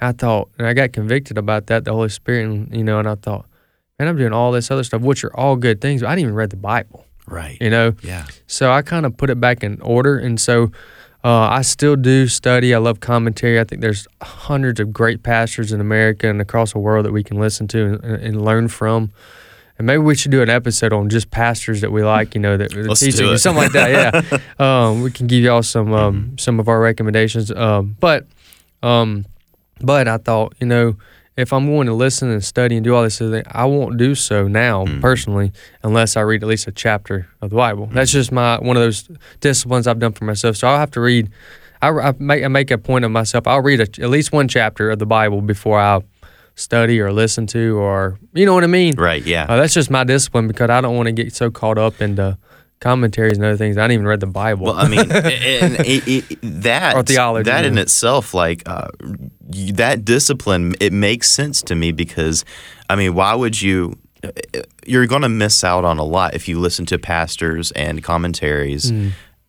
I 0.00 0.12
thought, 0.12 0.50
and 0.58 0.66
I 0.66 0.72
got 0.74 0.92
convicted 0.92 1.38
about 1.38 1.66
that, 1.68 1.84
the 1.84 1.92
Holy 1.92 2.08
Spirit, 2.10 2.44
and, 2.46 2.76
you 2.76 2.84
know, 2.84 2.98
and 2.98 3.08
I 3.08 3.14
thought, 3.16 3.46
man, 3.98 4.08
I'm 4.08 4.16
doing 4.16 4.32
all 4.32 4.52
this 4.52 4.70
other 4.70 4.84
stuff, 4.84 5.00
which 5.02 5.24
are 5.24 5.34
all 5.34 5.56
good 5.56 5.80
things, 5.80 6.02
but 6.02 6.08
I 6.08 6.12
didn't 6.12 6.22
even 6.24 6.34
read 6.34 6.50
the 6.50 6.56
Bible, 6.56 7.06
Right. 7.26 7.56
you 7.60 7.70
know? 7.70 7.94
Yeah. 8.02 8.24
So 8.46 8.70
I 8.72 8.82
kind 8.82 9.06
of 9.06 9.16
put 9.16 9.30
it 9.30 9.40
back 9.40 9.64
in 9.64 9.80
order. 9.80 10.18
And 10.18 10.38
so 10.40 10.70
uh, 11.24 11.48
I 11.50 11.62
still 11.62 11.96
do 11.96 12.28
study. 12.28 12.74
I 12.74 12.78
love 12.78 13.00
commentary. 13.00 13.58
I 13.58 13.64
think 13.64 13.80
there's 13.80 14.06
hundreds 14.22 14.80
of 14.80 14.92
great 14.92 15.22
pastors 15.22 15.72
in 15.72 15.80
America 15.80 16.28
and 16.28 16.40
across 16.40 16.72
the 16.72 16.78
world 16.78 17.04
that 17.06 17.12
we 17.12 17.24
can 17.24 17.38
listen 17.38 17.66
to 17.68 17.98
and, 18.02 18.04
and 18.04 18.44
learn 18.44 18.68
from. 18.68 19.10
And 19.78 19.86
maybe 19.86 19.98
we 19.98 20.14
should 20.14 20.30
do 20.30 20.40
an 20.40 20.48
episode 20.48 20.92
on 20.92 21.10
just 21.10 21.30
pastors 21.30 21.82
that 21.82 21.92
we 21.92 22.02
like, 22.02 22.34
you 22.34 22.40
know, 22.40 22.56
that 22.56 22.74
Let's 22.74 23.00
teaching 23.00 23.36
something 23.36 23.62
like 23.62 23.72
that. 23.72 23.90
Yeah, 23.90 24.38
um, 24.88 25.02
we 25.02 25.10
can 25.10 25.26
give 25.26 25.42
y'all 25.42 25.62
some 25.62 25.92
um, 25.92 26.38
some 26.38 26.58
of 26.60 26.68
our 26.68 26.80
recommendations. 26.80 27.50
Um, 27.50 27.96
but 28.00 28.26
um, 28.82 29.26
but 29.80 30.08
I 30.08 30.16
thought, 30.16 30.54
you 30.60 30.66
know, 30.66 30.96
if 31.36 31.52
I'm 31.52 31.66
going 31.66 31.86
to 31.86 31.92
listen 31.92 32.30
and 32.30 32.42
study 32.42 32.76
and 32.76 32.84
do 32.84 32.94
all 32.94 33.02
this, 33.02 33.20
I 33.20 33.64
won't 33.66 33.98
do 33.98 34.14
so 34.14 34.48
now 34.48 34.86
personally 35.00 35.52
unless 35.82 36.16
I 36.16 36.22
read 36.22 36.42
at 36.42 36.48
least 36.48 36.66
a 36.66 36.72
chapter 36.72 37.28
of 37.42 37.50
the 37.50 37.56
Bible. 37.56 37.86
That's 37.92 38.10
just 38.10 38.32
my 38.32 38.58
one 38.58 38.76
of 38.76 38.82
those 38.82 39.08
disciplines 39.40 39.86
I've 39.86 39.98
done 39.98 40.12
for 40.12 40.24
myself. 40.24 40.56
So 40.56 40.68
I'll 40.68 40.78
have 40.78 40.90
to 40.92 41.00
read. 41.00 41.30
I, 41.82 41.90
I 41.90 42.14
make 42.18 42.42
I 42.42 42.48
make 42.48 42.70
a 42.70 42.78
point 42.78 43.04
of 43.04 43.10
myself. 43.10 43.46
I'll 43.46 43.60
read 43.60 43.80
a, 43.80 44.02
at 44.02 44.08
least 44.08 44.32
one 44.32 44.48
chapter 44.48 44.90
of 44.90 44.98
the 44.98 45.06
Bible 45.06 45.42
before 45.42 45.78
I 45.78 46.00
study 46.54 46.98
or 47.00 47.12
listen 47.12 47.46
to 47.46 47.76
or 47.78 48.18
you 48.32 48.46
know 48.46 48.54
what 48.54 48.64
I 48.64 48.68
mean. 48.68 48.96
Right. 48.96 49.22
Yeah. 49.22 49.44
Uh, 49.46 49.56
that's 49.56 49.74
just 49.74 49.90
my 49.90 50.04
discipline 50.04 50.48
because 50.48 50.70
I 50.70 50.80
don't 50.80 50.96
want 50.96 51.06
to 51.06 51.12
get 51.12 51.34
so 51.34 51.50
caught 51.50 51.76
up 51.76 52.00
into 52.00 52.38
commentaries 52.86 53.36
and 53.38 53.44
other 53.44 53.56
things. 53.56 53.76
I 53.76 53.82
didn't 53.82 53.92
even 53.94 54.06
read 54.06 54.20
the 54.20 54.26
Bible. 54.26 54.66
Well, 54.66 54.76
I 54.76 54.88
mean, 54.88 55.00
and 55.12 55.74
it, 55.80 56.06
it, 56.30 56.38
that 56.62 56.94
Or 56.96 57.02
theology, 57.02 57.50
that 57.50 57.64
in 57.64 57.78
itself, 57.78 58.32
like 58.34 58.62
uh, 58.66 58.88
that 59.74 60.04
discipline, 60.04 60.74
it 60.80 60.92
makes 60.92 61.30
sense 61.30 61.62
to 61.62 61.74
me 61.74 61.92
because, 61.92 62.44
I 62.88 62.96
mean, 62.96 63.14
why 63.14 63.34
would 63.34 63.60
you? 63.60 63.98
You're 64.86 65.06
going 65.06 65.22
to 65.22 65.28
miss 65.28 65.62
out 65.62 65.84
on 65.84 65.98
a 65.98 66.04
lot 66.04 66.34
if 66.34 66.48
you 66.48 66.58
listen 66.58 66.86
to 66.86 66.98
pastors 66.98 67.70
and 67.72 68.02
commentaries, 68.02 68.90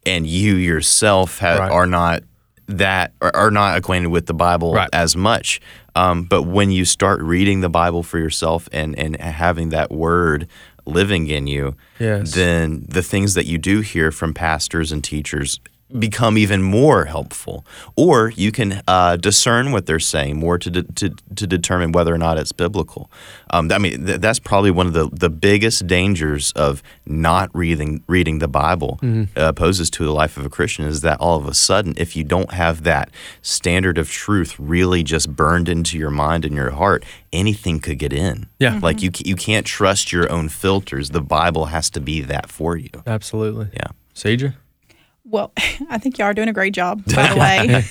and 0.06 0.28
you 0.28 0.56
yourself 0.56 1.40
Mm. 1.40 1.60
Right. 1.60 1.72
are 1.72 1.88
not 1.88 2.24
that 2.68 3.14
are, 3.22 3.36
are 3.36 3.52
not 3.52 3.78
acquainted 3.78 4.10
with 4.10 4.26
the 4.26 4.34
Bible 4.34 4.74
Right. 4.74 4.90
as 4.94 5.16
much. 5.16 5.62
Um, 5.96 6.24
but 6.24 6.44
when 6.44 6.70
you 6.70 6.86
start 6.86 7.22
reading 7.22 7.62
the 7.62 7.70
Bible 7.70 8.04
for 8.04 8.20
yourself 8.20 8.68
and 8.72 8.98
and 9.00 9.16
having 9.20 9.70
that 9.70 9.90
word 9.92 10.48
living 10.88 11.28
in 11.28 11.48
you, 11.48 11.76
Yes. 12.00 12.34
then 12.34 12.86
the 12.88 13.04
things 13.04 13.34
that 13.34 13.46
you 13.46 13.58
do 13.58 13.82
hear 13.82 14.12
from 14.12 14.34
pastors 14.34 14.92
and 14.92 15.04
teachers 15.04 15.60
become 15.98 16.38
even 16.38 16.62
more 16.62 17.06
helpful. 17.06 17.66
Or 17.96 18.30
you 18.36 18.52
can 18.52 18.82
uh, 18.88 19.16
discern 19.16 19.72
what 19.72 19.86
they're 19.86 20.00
saying 20.00 20.38
more 20.38 20.58
to, 20.58 20.70
de- 20.70 20.84
to 20.84 21.10
to 21.36 21.48
determine 21.48 21.92
whether 21.94 22.14
or 22.14 22.18
not 22.18 22.38
it's 22.38 22.52
biblical. 22.52 23.10
Um, 23.52 23.72
I 23.72 23.78
mean, 23.78 24.06
th- 24.06 24.20
that's 24.20 24.40
probably 24.40 24.72
one 24.72 24.88
of 24.88 24.94
the, 24.94 25.10
the 25.14 25.30
biggest 25.30 25.88
dangers 25.88 26.52
of 26.54 26.84
not 27.06 27.50
reading 27.56 28.04
reading 28.08 28.40
the 28.40 28.48
Bible 28.50 29.00
uh, 29.38 29.54
poses 29.54 29.90
to 29.92 30.04
the 30.04 30.12
life 30.12 30.36
of 30.38 30.46
a 30.46 30.50
Christian 30.50 30.86
is 30.86 31.02
that 31.02 31.20
all 31.22 31.38
of 31.38 31.48
a 31.48 31.54
sudden, 31.54 31.94
if 31.98 32.16
you 32.16 32.24
don't 32.24 32.52
have 32.52 32.84
that 32.84 33.10
standard 33.42 33.98
of 33.98 34.10
truth 34.10 34.56
really 34.60 35.04
just 35.04 35.36
burned 35.36 35.70
into 35.70 35.98
your 35.98 36.12
mind 36.12 36.44
and 36.44 36.54
your 36.56 36.72
heart, 36.72 37.06
anything 37.32 37.80
could 37.80 37.98
get 37.98 38.12
in. 38.12 38.48
Yeah. 38.60 38.80
like 38.84 39.02
you 39.02 39.12
you 39.24 39.36
can't 39.36 39.66
trust 39.66 40.12
your 40.12 40.30
own 40.32 40.50
filters. 40.50 41.12
The 41.12 41.22
Bible 41.22 41.66
has 41.68 41.90
to 41.92 42.02
be 42.02 42.22
that 42.22 42.50
for 42.50 42.76
you. 42.76 42.90
Absolutely. 43.06 43.70
Yeah. 43.74 43.88
Cedra? 44.14 44.56
Well, 45.30 45.52
I 45.90 45.98
think 45.98 46.18
y'all 46.18 46.28
are 46.28 46.34
doing 46.34 46.50
a 46.50 46.54
great 46.54 46.74
job, 46.74 47.04
by 47.14 47.28
the 47.28 47.40
way. 47.40 47.84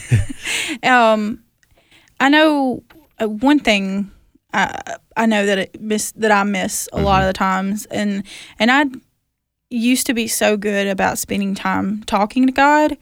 um, 0.88 1.42
I 2.18 2.28
know 2.28 2.82
uh, 3.20 3.28
one 3.28 3.60
thing. 3.60 4.10
I 4.52 4.96
I 5.16 5.26
know 5.26 5.44
that 5.44 5.58
it 5.58 5.80
miss 5.80 6.12
that 6.12 6.30
I 6.30 6.42
miss 6.44 6.88
a 6.92 7.00
lot 7.00 7.22
of 7.22 7.28
the 7.28 7.32
times, 7.34 7.86
and 7.86 8.22
and 8.58 8.70
I 8.70 8.86
used 9.68 10.06
to 10.06 10.14
be 10.14 10.28
so 10.28 10.56
good 10.56 10.86
about 10.86 11.18
spending 11.18 11.54
time 11.54 12.02
talking 12.04 12.46
to 12.46 12.52
God, 12.52 12.96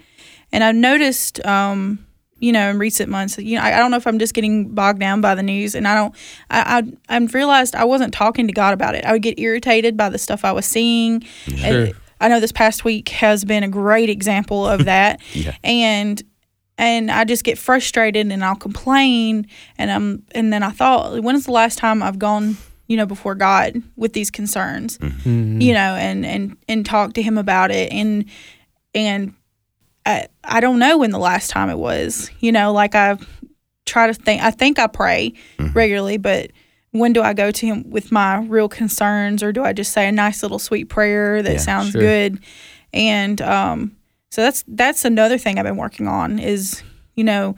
and 0.51 0.65
I've 0.65 0.75
noticed, 0.75 1.45
um, 1.47 2.05
you 2.39 2.51
know, 2.51 2.71
in 2.71 2.79
recent 2.79 3.11
months, 3.11 3.39
you 3.39 3.57
know, 3.57 3.63
I, 3.63 3.75
I 3.75 3.79
don't 3.79 3.91
know 3.91 3.99
if 3.99 4.07
I'm 4.07 4.19
just 4.19 4.35
getting 4.35 4.71
bogged 4.71 4.99
down 4.99 5.21
by 5.21 5.35
the 5.37 5.43
news, 5.43 5.77
and 5.77 5.87
I 5.87 5.95
don't, 5.95 6.15
I 6.51 6.83
I 7.09 7.17
I've 7.17 7.35
realized 7.35 7.77
I 7.77 7.85
wasn't 7.85 8.13
talking 8.13 8.49
to 8.49 8.53
God 8.53 8.75
about 8.75 8.97
it. 8.97 9.05
I 9.05 9.13
would 9.13 9.23
get 9.23 9.39
irritated 9.39 9.97
by 9.97 10.09
the 10.09 10.19
stuff 10.19 10.45
I 10.45 10.51
was 10.51 10.67
seeing. 10.67 11.21
Sure. 11.21 11.85
And 11.85 11.95
I 12.21 12.29
know 12.29 12.41
this 12.41 12.53
past 12.53 12.85
week 12.85 13.09
has 13.11 13.45
been 13.45 13.63
a 13.63 13.69
great 13.69 14.09
example 14.11 14.67
of 14.67 14.85
that. 14.87 15.21
Yeah. 15.33 15.55
And 15.65 16.23
and 16.77 17.11
I 17.11 17.25
just 17.25 17.45
get 17.45 17.57
frustrated 17.59 18.31
and 18.33 18.45
I'll 18.45 18.57
complain 18.57 19.47
and 19.79 19.91
I'm 19.91 20.23
and 20.33 20.53
then 20.53 20.63
I 20.63 20.71
thought, 20.71 21.23
when 21.23 21.37
is 21.37 21.45
the 21.45 21.53
last 21.53 21.79
time 21.79 22.03
I've 22.03 22.19
gone, 22.19 22.57
you 22.89 22.97
know, 22.97 23.07
before 23.07 23.35
God 23.35 23.81
with 23.97 24.13
these 24.13 24.31
concerns? 24.31 24.99
Mhm. 24.99 25.63
You 25.63 25.73
know, 25.75 25.95
and 25.95 26.27
and 26.27 26.57
and 26.69 26.85
talk 26.85 27.13
to 27.15 27.23
him 27.23 27.39
about 27.39 27.71
it 27.71 27.93
and 27.93 28.25
and 28.95 29.35
I 30.07 30.27
I 30.43 30.61
don't 30.61 30.79
know 30.79 30.99
when 30.99 31.11
the 31.11 31.19
last 31.19 31.51
time 31.51 31.71
it 31.71 31.79
was. 31.79 32.31
You 32.41 32.53
know, 32.53 32.73
like 32.73 32.95
I 32.95 33.19
try 33.87 34.07
to 34.09 34.15
think 34.15 34.43
I 34.43 34.51
think 34.51 34.79
I 34.79 34.87
pray 34.89 35.33
Mhm. 35.59 35.75
regularly, 35.75 36.17
but 36.17 36.51
when 36.95 37.13
do 37.13 37.23
I 37.23 37.35
go 37.35 37.51
to 37.51 37.67
him 37.67 37.91
with 37.91 38.13
my 38.13 38.39
real 38.39 38.69
concerns 38.69 39.43
or 39.43 39.51
do 39.53 39.65
I 39.65 39.73
just 39.73 39.93
say 39.93 40.07
a 40.09 40.13
nice 40.13 40.43
little 40.43 40.61
sweet 40.61 40.89
prayer 40.89 41.43
that 41.43 41.53
Yeah, 41.55 41.59
sounds 41.59 41.91
sure. 41.91 42.01
good? 42.01 42.39
And 42.93 43.43
um 43.43 43.97
so 44.31 44.43
that's 44.43 44.65
that's 44.69 45.05
another 45.05 45.37
thing 45.37 45.59
I've 45.59 45.65
been 45.65 45.77
working 45.77 46.07
on 46.07 46.39
is, 46.39 46.83
you 47.17 47.25
know, 47.25 47.57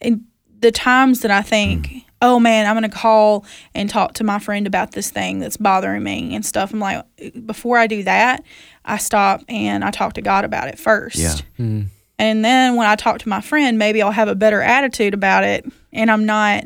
in 0.00 0.24
the 0.58 0.72
times 0.72 1.20
that 1.20 1.30
I 1.30 1.42
think, 1.42 2.02
oh 2.20 2.40
man, 2.40 2.66
I'm 2.66 2.74
gonna 2.74 2.88
call 2.88 3.44
and 3.76 3.88
talk 3.88 4.14
to 4.14 4.24
my 4.24 4.40
friend 4.40 4.66
about 4.66 4.90
this 4.90 5.08
thing 5.10 5.38
that's 5.38 5.56
bothering 5.56 6.02
me 6.02 6.34
and 6.34 6.44
stuff. 6.44 6.72
I'm 6.72 6.80
like, 6.80 7.04
before 7.46 7.78
I 7.78 7.86
do 7.86 8.02
that, 8.02 8.42
I 8.84 8.98
stop 8.98 9.42
and 9.48 9.84
I 9.84 9.92
talk 9.92 10.14
to 10.14 10.22
God 10.22 10.44
about 10.44 10.66
it 10.66 10.80
first. 10.80 11.16
Yeah. 11.16 11.36
Mm. 11.60 11.86
And 12.18 12.44
then 12.44 12.74
when 12.74 12.88
I 12.88 12.96
talk 12.96 13.18
to 13.20 13.28
my 13.28 13.40
friend, 13.40 13.78
maybe 13.78 14.02
I'll 14.02 14.10
have 14.10 14.28
a 14.28 14.34
better 14.34 14.62
attitude 14.62 15.14
about 15.14 15.44
it 15.44 15.64
and 15.92 16.10
I'm 16.10 16.26
not 16.26 16.64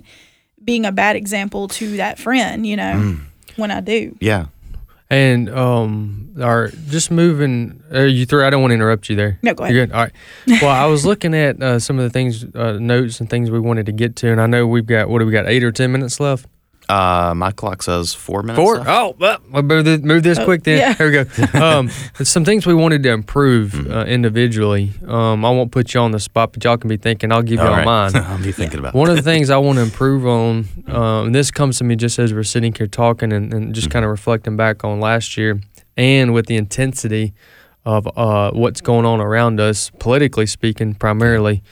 being 0.64 0.84
a 0.84 0.92
bad 0.92 1.16
example 1.16 1.68
to 1.68 1.96
that 1.98 2.18
friend, 2.18 2.66
you 2.66 2.76
know, 2.76 2.94
Mm. 2.94 3.20
when 3.56 3.70
I 3.70 3.80
do. 3.80 4.16
Yeah. 4.20 4.46
And 5.10 5.48
um, 5.48 6.34
our 6.38 6.68
just 6.90 7.10
moving. 7.10 7.82
Uh, 7.92 8.00
you 8.02 8.26
through? 8.26 8.44
I 8.44 8.50
don't 8.50 8.60
want 8.60 8.72
to 8.72 8.74
interrupt 8.74 9.08
you 9.08 9.16
there. 9.16 9.38
No, 9.42 9.54
go 9.54 9.64
ahead. 9.64 9.74
You're 9.74 9.86
good. 9.86 9.94
All 9.94 10.02
right. 10.02 10.12
Well, 10.60 10.70
I 10.70 10.84
was 10.84 11.06
looking 11.06 11.34
at 11.34 11.62
uh, 11.62 11.78
some 11.78 11.98
of 11.98 12.04
the 12.04 12.10
things, 12.10 12.44
uh, 12.54 12.72
notes 12.78 13.18
and 13.18 13.30
things 13.30 13.50
we 13.50 13.58
wanted 13.58 13.86
to 13.86 13.92
get 13.92 14.16
to, 14.16 14.30
and 14.30 14.38
I 14.38 14.46
know 14.46 14.66
we've 14.66 14.84
got 14.84 15.08
what 15.08 15.20
do 15.20 15.24
we 15.26 15.32
got? 15.32 15.46
Eight 15.46 15.64
or 15.64 15.72
ten 15.72 15.92
minutes 15.92 16.20
left. 16.20 16.44
Uh, 16.88 17.34
my 17.36 17.50
clock 17.52 17.82
says 17.82 18.14
four 18.14 18.42
minutes. 18.42 18.62
Four. 18.62 18.76
left. 18.78 18.88
Oh, 18.88 19.14
well, 19.18 19.38
we'll 19.50 19.62
move 19.62 19.84
this, 19.84 20.00
move 20.00 20.22
this 20.22 20.38
Oh, 20.38 20.44
quick 20.46 20.62
then. 20.62 20.78
yeah. 20.78 20.94
Here 20.94 21.06
we 21.06 21.12
go. 21.12 21.58
Um, 21.78 21.90
some 22.22 22.44
things 22.46 22.66
we 22.66 22.72
wanted 22.74 23.02
to 23.02 23.10
improve 23.10 23.72
Mm-hmm. 23.72 23.92
uh, 23.92 24.04
individually. 24.04 24.92
Um, 25.06 25.44
I 25.44 25.50
won't 25.50 25.70
put 25.70 25.92
you 25.92 26.00
on 26.00 26.12
the 26.12 26.20
spot, 26.20 26.52
but 26.54 26.64
y'all 26.64 26.78
can 26.78 26.88
be 26.88 26.96
thinking. 26.96 27.30
I'll 27.30 27.42
give 27.42 27.60
All 27.60 27.66
y'all 27.66 27.76
right. 27.76 27.84
mine. 27.84 28.16
I'll 28.24 28.42
be 28.42 28.52
thinking 28.52 28.78
about 28.78 28.94
One 28.94 29.10
of 29.10 29.16
the 29.16 29.22
things 29.22 29.50
I 29.50 29.58
want 29.58 29.76
to 29.76 29.82
improve 29.82 30.26
on, 30.26 30.66
um, 30.86 31.26
and 31.26 31.34
this 31.34 31.50
comes 31.50 31.76
to 31.78 31.84
me 31.84 31.94
just 31.96 32.18
as 32.18 32.32
we're 32.32 32.42
sitting 32.42 32.72
here 32.72 32.86
talking 32.86 33.32
and, 33.34 33.52
and 33.52 33.74
just 33.74 33.88
Mhm. 33.88 33.92
kind 33.92 34.04
of 34.06 34.10
reflecting 34.10 34.56
back 34.56 34.82
on 34.82 34.98
last 35.00 35.36
year, 35.36 35.60
and 35.96 36.32
with 36.32 36.46
the 36.46 36.56
intensity 36.56 37.34
of 37.84 38.06
uh, 38.16 38.50
what's 38.52 38.80
going 38.80 39.04
on 39.04 39.20
around 39.20 39.60
us, 39.60 39.90
politically 39.98 40.46
speaking, 40.46 40.94
primarily 40.94 41.62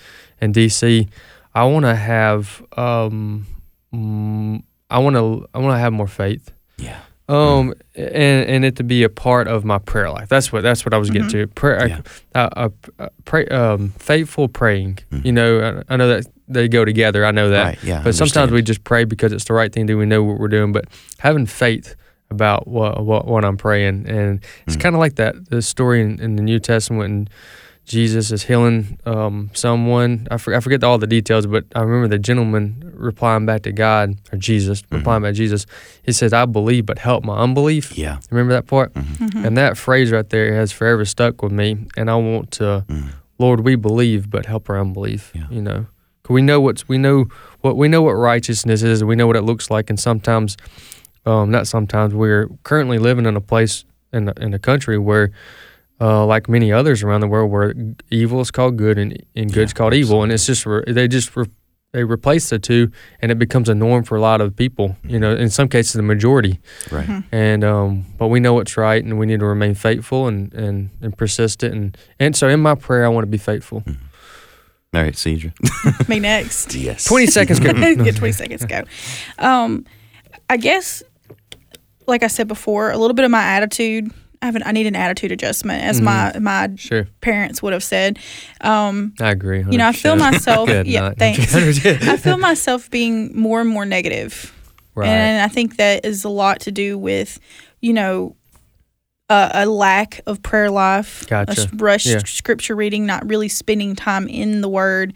in 0.42 0.52
DC. 0.52 1.09
I 1.55 1.64
want 1.64 1.85
to 1.87 1.94
have, 1.94 2.62
um, 2.76 3.46
mm, 3.94 4.62
I 4.90 4.99
want 4.99 5.16
to, 5.16 5.46
I 5.55 5.59
want 5.59 5.75
to 5.75 5.79
have 5.79 5.92
more 5.92 6.07
faith. 6.07 6.53
Yeah. 6.79 7.01
Um, 7.29 7.75
and 7.96 8.49
and 8.49 8.64
it 8.64 8.77
to 8.77 8.85
be 8.85 9.03
a 9.03 9.09
part 9.09 9.49
of 9.49 9.64
my 9.64 9.79
prayer 9.79 10.09
life. 10.11 10.29
That's 10.29 10.53
what 10.53 10.62
that's 10.62 10.85
what 10.87 10.94
I 10.94 10.99
was 10.99 11.11
getting 11.11 11.29
to. 11.31 11.49
Prayer, 11.49 11.88
Yeah. 11.88 12.01
uh, 12.37 12.49
uh, 12.57 12.68
uh, 13.01 13.09
pray, 13.25 13.46
um, 13.49 13.90
faithful 13.99 14.46
praying. 14.46 15.01
Mhm. 15.11 15.25
You 15.25 15.33
know, 15.33 15.83
I, 15.88 15.94
I 15.94 15.96
know 15.96 16.07
that 16.07 16.27
they 16.46 16.68
go 16.68 16.85
together. 16.85 17.27
I 17.27 17.33
know 17.33 17.51
that. 17.51 17.64
Right. 17.64 17.79
Yeah. 17.83 18.01
But 18.05 18.14
sometimes 18.14 18.53
we 18.53 18.62
just 18.62 18.85
pray 18.85 19.03
because 19.03 19.33
it's 19.33 19.46
the 19.46 19.55
right 19.55 19.72
thing 19.72 19.88
to 19.88 19.94
do. 19.94 19.99
We 19.99 20.07
know 20.07 20.22
what 20.22 20.38
we're 20.38 20.46
doing, 20.46 20.70
but 20.70 20.85
having 21.18 21.46
faith 21.46 21.96
about 22.31 22.68
what 22.68 23.05
what, 23.05 23.27
what 23.27 23.44
I'm 23.44 23.57
praying, 23.57 24.07
and 24.09 24.40
it's 24.68 24.77
Mhm. 24.77 24.81
kind 24.81 24.94
of 24.94 25.01
like 25.01 25.16
that 25.16 25.51
the 25.51 25.62
story 25.62 26.03
in, 26.03 26.20
in 26.20 26.37
the 26.37 26.42
New 26.44 26.61
Testament 26.61 27.01
when 27.01 27.29
Jesus 27.87 28.33
is 28.33 28.42
healing 28.42 28.99
um, 29.07 29.51
someone. 29.55 30.27
I, 30.31 30.37
for, 30.38 30.55
I 30.55 30.61
forget 30.61 30.83
all 30.83 30.99
the 30.99 31.07
details, 31.07 31.46
but 31.46 31.64
I 31.75 31.81
remember 31.83 32.09
the 32.09 32.18
gentleman 32.18 32.92
replying 32.94 33.46
back 33.46 33.62
to 33.62 33.72
God 33.72 34.16
or 34.33 34.38
Jesus 34.38 34.83
Mm-hmm. 34.83 34.96
replying 34.96 35.22
back 35.22 35.31
to 35.31 35.37
Jesus. 35.37 35.66
He 36.03 36.12
says, 36.12 36.33
"I 36.33 36.44
believe, 36.46 36.85
but 36.87 36.99
help 36.99 37.25
my 37.25 37.37
unbelief." 37.38 37.96
Yeah. 37.96 38.18
Remember 38.31 38.53
that 38.55 38.66
part? 38.66 38.92
Mhm. 38.94 39.44
And 39.46 39.57
that 39.57 39.77
phrase 39.79 40.11
right 40.11 40.29
there 40.29 40.55
has 40.55 40.72
forever 40.72 41.05
stuck 41.05 41.42
with 41.42 41.53
me, 41.53 41.87
and 41.96 42.11
I 42.11 42.16
want 42.16 42.51
to. 42.53 42.85
Mm. 42.88 43.09
Lord, 43.38 43.61
we 43.61 43.77
believe, 43.77 44.31
but 44.31 44.46
help 44.46 44.68
our 44.70 44.81
unbelief. 44.81 45.31
Yeah. 45.35 45.46
You 45.51 45.62
know, 45.62 45.87
'Cause 46.25 46.35
we 46.35 46.42
know 46.42 46.61
what's 46.61 46.88
we 46.88 46.99
know 46.99 47.27
what 47.61 47.77
we 47.77 47.87
know 47.87 48.03
what 48.03 48.14
righteousness 48.14 48.83
is. 48.83 49.05
We 49.05 49.14
know 49.14 49.27
what 49.29 49.37
it 49.37 49.42
looks 49.42 49.70
like, 49.70 49.90
and 49.90 50.01
sometimes, 50.01 50.57
um, 51.25 51.51
not 51.53 51.66
sometimes, 51.68 52.14
we're 52.14 52.49
currently 52.64 52.99
living 52.99 53.27
in 53.27 53.37
a 53.37 53.40
place 53.40 53.85
in 54.12 54.25
the, 54.27 54.33
in 54.40 54.55
a 54.55 54.59
country 54.59 54.99
where, 54.99 55.31
uh, 56.00 56.24
like 56.26 56.48
many 56.48 56.72
others 56.72 57.02
around 57.02 57.20
the 57.20 57.28
world, 57.28 57.50
where 57.50 57.74
evil 58.11 58.40
is 58.40 58.50
called 58.50 58.76
good 58.76 58.98
and 58.98 59.22
and 59.35 59.52
good's 59.52 59.72
Yeah, 59.72 59.76
called 59.78 59.94
evil, 59.94 60.22
and 60.22 60.30
it's 60.32 60.46
just 60.46 60.66
re- 60.66 60.85
they 60.87 61.09
just 61.09 61.35
re- 61.37 61.46
they 61.92 62.04
replace 62.04 62.50
the 62.50 62.59
two, 62.59 62.90
and 63.22 63.32
it 63.32 63.38
becomes 63.38 63.68
a 63.70 63.74
norm 63.74 64.02
for 64.04 64.16
a 64.16 64.20
lot 64.20 64.40
of 64.42 64.54
people. 64.54 64.96
You 65.04 65.18
know, 65.18 65.35
in 65.35 65.48
some 65.48 65.68
cases, 65.68 65.94
the 65.94 66.02
majority. 66.02 66.61
Right. 66.90 67.06
Mhm. 67.06 67.24
And 67.32 67.64
um, 67.64 68.04
but 68.18 68.28
we 68.28 68.40
know 68.40 68.52
what's 68.54 68.76
right, 68.76 69.02
and 69.02 69.18
we 69.18 69.24
need 69.26 69.40
to 69.40 69.46
remain 69.46 69.74
faithful 69.74 70.26
and 70.28 70.52
and, 70.52 70.90
and 71.00 71.16
persistent. 71.16 71.74
And 71.74 71.96
and 72.18 72.37
so 72.37 72.48
in 72.48 72.61
my 72.61 72.74
prayer, 72.74 73.04
I 73.06 73.09
want 73.09 73.22
to 73.24 73.30
be 73.30 73.38
faithful. 73.38 73.82
All 73.87 75.02
right, 75.02 75.14
Cedra. 75.14 75.52
Me 76.09 76.20
next. 76.20 76.74
yes. 76.74 77.04
Twenty 77.04 77.26
seconds. 77.26 77.61
Go. 77.61 77.72
Get 77.96 78.16
20 78.16 78.32
seconds 78.32 78.64
go. 78.64 78.82
Um, 79.38 79.85
I 80.48 80.56
guess, 80.56 81.02
like 82.06 82.22
I 82.22 82.28
said 82.28 82.48
before, 82.48 82.90
a 82.90 82.96
little 82.98 83.14
bit 83.14 83.24
of 83.24 83.30
my 83.30 83.42
attitude. 83.42 84.11
I 84.46 84.48
have 84.48 84.56
an, 84.56 84.62
I 84.64 84.72
need 84.72 84.87
an 84.87 84.94
attitude 84.96 85.32
adjustment, 85.32 85.82
as 85.82 86.00
my 86.00 86.38
my 86.38 86.70
Sure, 86.76 87.06
parents 87.20 87.62
would 87.62 87.72
have 87.72 87.82
said. 87.82 88.18
Um, 88.61 89.12
I 89.20 89.30
agree. 89.30 89.64
you 89.68 89.76
know, 89.78 89.88
I 89.88 89.92
feel 89.92 90.14
myself. 90.16 90.68
Yeah, 90.87 91.09
night. 91.09 91.18
thanks. 91.18 91.54
I 91.54 92.16
feel 92.16 92.38
myself 92.38 92.90
being 92.90 93.37
more 93.38 93.61
and 93.61 93.68
more 93.68 93.85
negative, 93.85 94.54
right. 94.94 95.09
and 95.09 95.42
I 95.42 95.48
think 95.52 95.76
that 95.78 96.04
is 96.04 96.22
a 96.24 96.28
lot 96.28 96.61
to 96.61 96.70
do 96.70 96.96
with, 96.96 97.40
you 97.80 97.92
know, 97.92 98.37
a, 99.28 99.50
a 99.54 99.66
lack 99.66 100.20
of 100.26 100.42
prayer 100.42 100.70
life, 100.70 101.22
a 101.22 101.26
Gotcha. 101.26 101.61
s- 101.62 101.72
rushed 101.74 102.06
Yeah. 102.06 102.18
scripture 102.24 102.76
reading, 102.76 103.04
not 103.06 103.28
really 103.28 103.48
spending 103.48 103.96
time 103.96 104.28
in 104.28 104.61
the 104.61 104.68
Word, 104.68 105.14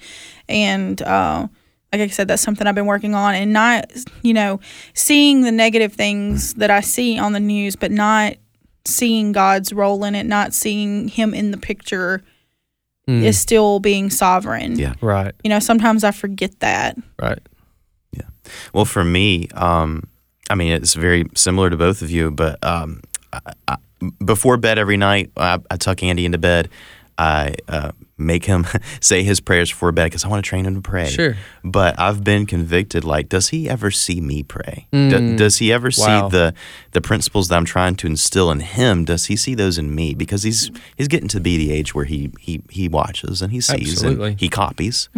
and 0.49 1.01
uh, 1.03 1.47
like 1.93 2.01
I 2.01 2.07
said, 2.09 2.27
that's 2.29 2.43
something 2.43 2.67
I've 2.67 2.75
been 2.75 2.87
working 2.87 3.15
on, 3.15 3.35
and 3.37 3.53
not, 3.53 3.91
you 4.23 4.35
know, 4.35 4.59
seeing 4.95 5.43
the 5.43 5.53
negative 5.53 5.93
things 5.93 6.55
that 6.55 6.71
I 6.71 6.81
see 6.81 7.19
on 7.19 7.33
the 7.33 7.41
news, 7.41 7.77
but 7.77 7.93
not 7.93 8.35
seeing 8.87 9.33
God's 9.33 9.73
role 9.73 10.05
in 10.05 10.15
it, 10.15 10.27
not 10.27 10.55
seeing 10.55 11.09
Him 11.09 11.35
in 11.35 11.51
the 11.51 11.59
picture 11.59 12.23
Mm, 13.09 13.25
is 13.25 13.39
still 13.39 13.81
being 13.81 14.09
sovereign. 14.11 14.79
Yeah. 14.79 14.95
right. 15.01 15.35
You 15.43 15.51
know, 15.51 15.59
sometimes 15.59 16.05
I 16.05 16.13
forget 16.13 16.61
that. 16.61 16.97
Right. 17.21 17.41
Yeah. 18.13 18.29
Well, 18.73 18.85
for 18.85 19.03
me, 19.03 19.49
um, 19.55 20.05
I 20.49 20.55
mean, 20.55 20.73
it's 20.73 20.95
very 20.95 21.25
similar 21.35 21.71
to 21.71 21.77
both 21.77 22.03
of 22.03 22.11
you, 22.11 22.31
but 22.31 22.63
um, 22.63 23.01
I, 23.33 23.41
I, 23.67 23.77
before 24.25 24.59
bed 24.59 24.79
every 24.79 24.97
night, 24.97 25.33
I, 25.37 25.59
I 25.71 25.77
tuck 25.77 26.03
Andy 26.05 26.25
into 26.25 26.39
bed. 26.39 26.69
I 27.19 27.55
uh, 27.69 27.93
make 28.21 28.45
him 28.45 28.67
say 29.01 29.23
his 29.23 29.41
prayers 29.41 29.71
before 29.71 29.91
bed 29.93 30.05
because 30.05 30.25
I 30.25 30.29
want 30.29 30.45
to 30.45 30.49
train 30.49 30.67
him 30.67 30.75
to 30.77 30.81
pray. 30.81 31.09
Sure. 31.11 31.37
But 31.65 31.99
I've 31.99 32.23
been 32.23 32.47
convicted. 32.47 33.03
Like, 33.05 33.29
does 33.29 33.49
he 33.49 33.69
ever 33.69 33.91
see 33.91 34.21
me 34.21 34.43
pray? 34.43 34.87
Do- 34.93 34.99
Mm. 35.11 35.37
does 35.37 35.59
he 35.59 35.73
ever 35.73 35.91
Wow. 35.97 36.29
see 36.29 36.37
the 36.37 36.55
the 36.93 37.01
principles 37.01 37.49
that 37.49 37.57
I'm 37.57 37.65
trying 37.65 37.97
to 37.97 38.07
instill 38.07 38.51
in 38.51 38.61
him? 38.61 39.05
Does 39.05 39.27
he 39.27 39.37
see 39.37 39.55
those 39.55 39.79
in 39.79 39.95
me? 39.95 40.15
Because 40.15 40.43
he's 40.43 40.71
he's 40.97 41.09
getting 41.09 41.29
to 41.29 41.41
be 41.41 41.57
the 41.59 41.73
age 41.73 41.95
where 41.95 42.05
he 42.05 42.31
he 42.39 42.63
he 42.71 42.89
watches 42.89 43.43
and 43.43 43.51
he 43.53 43.61
sees 43.61 43.93
Absolutely. 43.93 44.31
and 44.33 44.41
he 44.41 44.49
copies. 44.49 45.09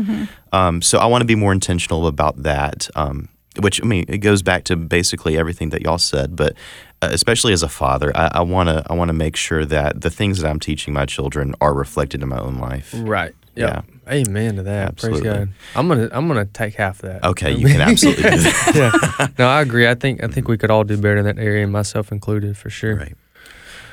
Um, 0.53 0.83
so 0.83 0.99
I 0.99 1.07
want 1.07 1.23
to 1.23 1.27
be 1.27 1.35
more 1.35 1.53
intentional 1.53 2.07
about 2.07 2.43
that. 2.43 2.89
Um, 2.95 3.29
which 3.61 3.83
I 3.83 3.85
mean, 3.87 4.05
it 4.09 4.19
goes 4.19 4.43
back 4.43 4.65
to 4.65 4.77
basically 4.77 5.37
everything 5.37 5.71
that 5.71 5.83
y'all 5.83 5.99
said, 5.99 6.37
but 6.37 6.55
especially 7.03 7.53
as 7.53 7.63
a 7.63 7.69
father, 7.69 8.13
I 8.15 8.41
want 8.43 8.69
to 8.69 8.85
I 8.89 8.95
want 8.95 9.09
to 9.09 9.13
make 9.15 9.37
sure 9.37 9.65
that 9.65 10.01
the 10.01 10.11
things 10.11 10.41
that 10.41 10.49
I'm 10.49 10.61
teaching 10.61 10.95
my 10.95 11.07
children 11.07 11.55
are 11.61 11.75
reflected 11.75 12.23
in 12.23 12.29
my 12.29 12.39
own 12.39 12.59
life. 12.59 12.95
Right. 12.97 13.35
Yeah. 13.55 13.83
Amen 14.11 14.57
to 14.57 14.63
that. 14.65 14.89
Absolutely. 14.89 15.21
Praise 15.23 15.39
God. 15.39 15.49
I'm 15.77 15.89
gonna 15.89 16.09
I'm 16.11 16.27
gonna 16.27 16.47
take 16.47 16.75
half 16.75 16.99
that. 17.03 17.23
Okay, 17.25 17.53
you 17.53 17.67
can 17.67 17.81
absolutely 17.81 18.23
do 18.23 18.31
that. 18.39 18.73
yeah. 19.19 19.27
No, 19.39 19.47
I 19.49 19.61
agree. 19.63 19.87
I 19.89 19.95
think 19.95 20.23
I 20.25 20.27
think 20.29 20.49
we 20.49 20.57
could 20.59 20.71
all 20.71 20.85
do 20.85 20.97
better 20.97 21.19
in 21.19 21.25
that 21.25 21.39
area, 21.39 21.67
myself 21.67 22.11
included, 22.11 22.57
for 22.57 22.71
sure. 22.71 22.97
Right. 22.97 23.17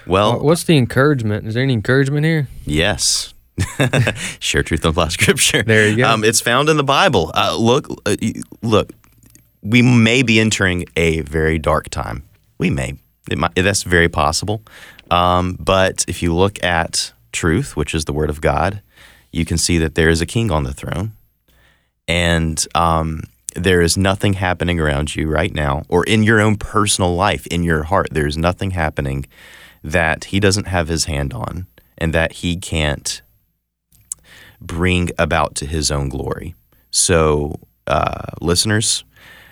Well, 0.07 0.39
What's 0.41 0.63
the 0.63 0.77
encouragement? 0.77 1.45
Is 1.45 1.53
there 1.53 1.61
any 1.63 1.73
encouragement 1.73 2.25
here? 2.25 2.47
Yes. 2.65 3.33
Share 4.39 4.63
truth 4.63 4.83
and 4.85 4.91
apply 4.91 5.09
scripture. 5.09 5.61
There 5.61 5.87
you 5.89 5.97
go. 5.97 6.09
Um, 6.09 6.23
it's 6.23 6.41
found 6.41 6.69
in 6.69 6.77
the 6.77 6.83
Bible. 6.83 7.31
Uh, 7.35 7.55
look, 7.57 7.87
uh, 8.05 8.15
look. 8.63 8.91
We 9.61 9.81
may 9.81 10.23
be 10.23 10.39
entering 10.39 10.85
a 10.95 11.19
very 11.21 11.59
dark 11.59 11.89
time. 11.89 12.23
We 12.59 12.69
may. 12.69 12.95
Might, 13.35 13.55
that's 13.55 13.83
very 13.83 14.09
possible. 14.09 14.61
Um, 15.09 15.55
but 15.59 16.05
if 16.07 16.21
you 16.21 16.35
look 16.35 16.63
at 16.63 17.13
truth, 17.31 17.75
which 17.75 17.93
is 17.93 18.05
the 18.05 18.13
Word 18.13 18.29
of 18.29 18.41
God, 18.41 18.81
you 19.31 19.45
can 19.45 19.57
see 19.57 19.77
that 19.77 19.95
there 19.95 20.09
is 20.09 20.21
a 20.21 20.25
King 20.25 20.51
on 20.51 20.63
the 20.63 20.73
throne, 20.73 21.13
and 22.07 22.65
um, 22.73 23.23
there 23.55 23.81
is 23.81 23.97
nothing 23.97 24.33
happening 24.33 24.79
around 24.79 25.15
you 25.15 25.29
right 25.29 25.53
now, 25.53 25.83
or 25.89 26.03
in 26.03 26.23
your 26.23 26.41
own 26.41 26.57
personal 26.57 27.15
life, 27.15 27.45
in 27.47 27.63
your 27.63 27.83
heart. 27.83 28.09
There 28.11 28.27
is 28.27 28.37
nothing 28.37 28.71
happening 28.71 29.25
that 29.83 30.25
he 30.25 30.39
doesn't 30.39 30.67
have 30.67 30.87
his 30.87 31.05
hand 31.05 31.33
on 31.33 31.67
and 31.97 32.13
that 32.13 32.33
he 32.33 32.57
can't 32.57 33.21
bring 34.59 35.09
about 35.17 35.55
to 35.55 35.65
his 35.65 35.91
own 35.91 36.09
glory. 36.09 36.55
So, 36.91 37.55
uh, 37.87 38.31
listeners, 38.41 39.03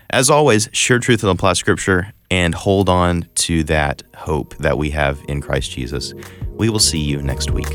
as 0.09 0.29
always, 0.29 0.69
share 0.71 0.99
truth 0.99 1.23
and 1.23 1.31
apply 1.31 1.53
scripture 1.53 2.13
and 2.29 2.53
hold 2.53 2.89
on 2.89 3.27
to 3.35 3.63
that 3.65 4.03
hope 4.15 4.55
that 4.57 4.77
we 4.77 4.89
have 4.91 5.19
in 5.27 5.41
Christ 5.41 5.71
Jesus. 5.71 6.13
We 6.51 6.69
will 6.69 6.79
see 6.79 6.99
you 6.99 7.21
next 7.21 7.51
week. 7.51 7.69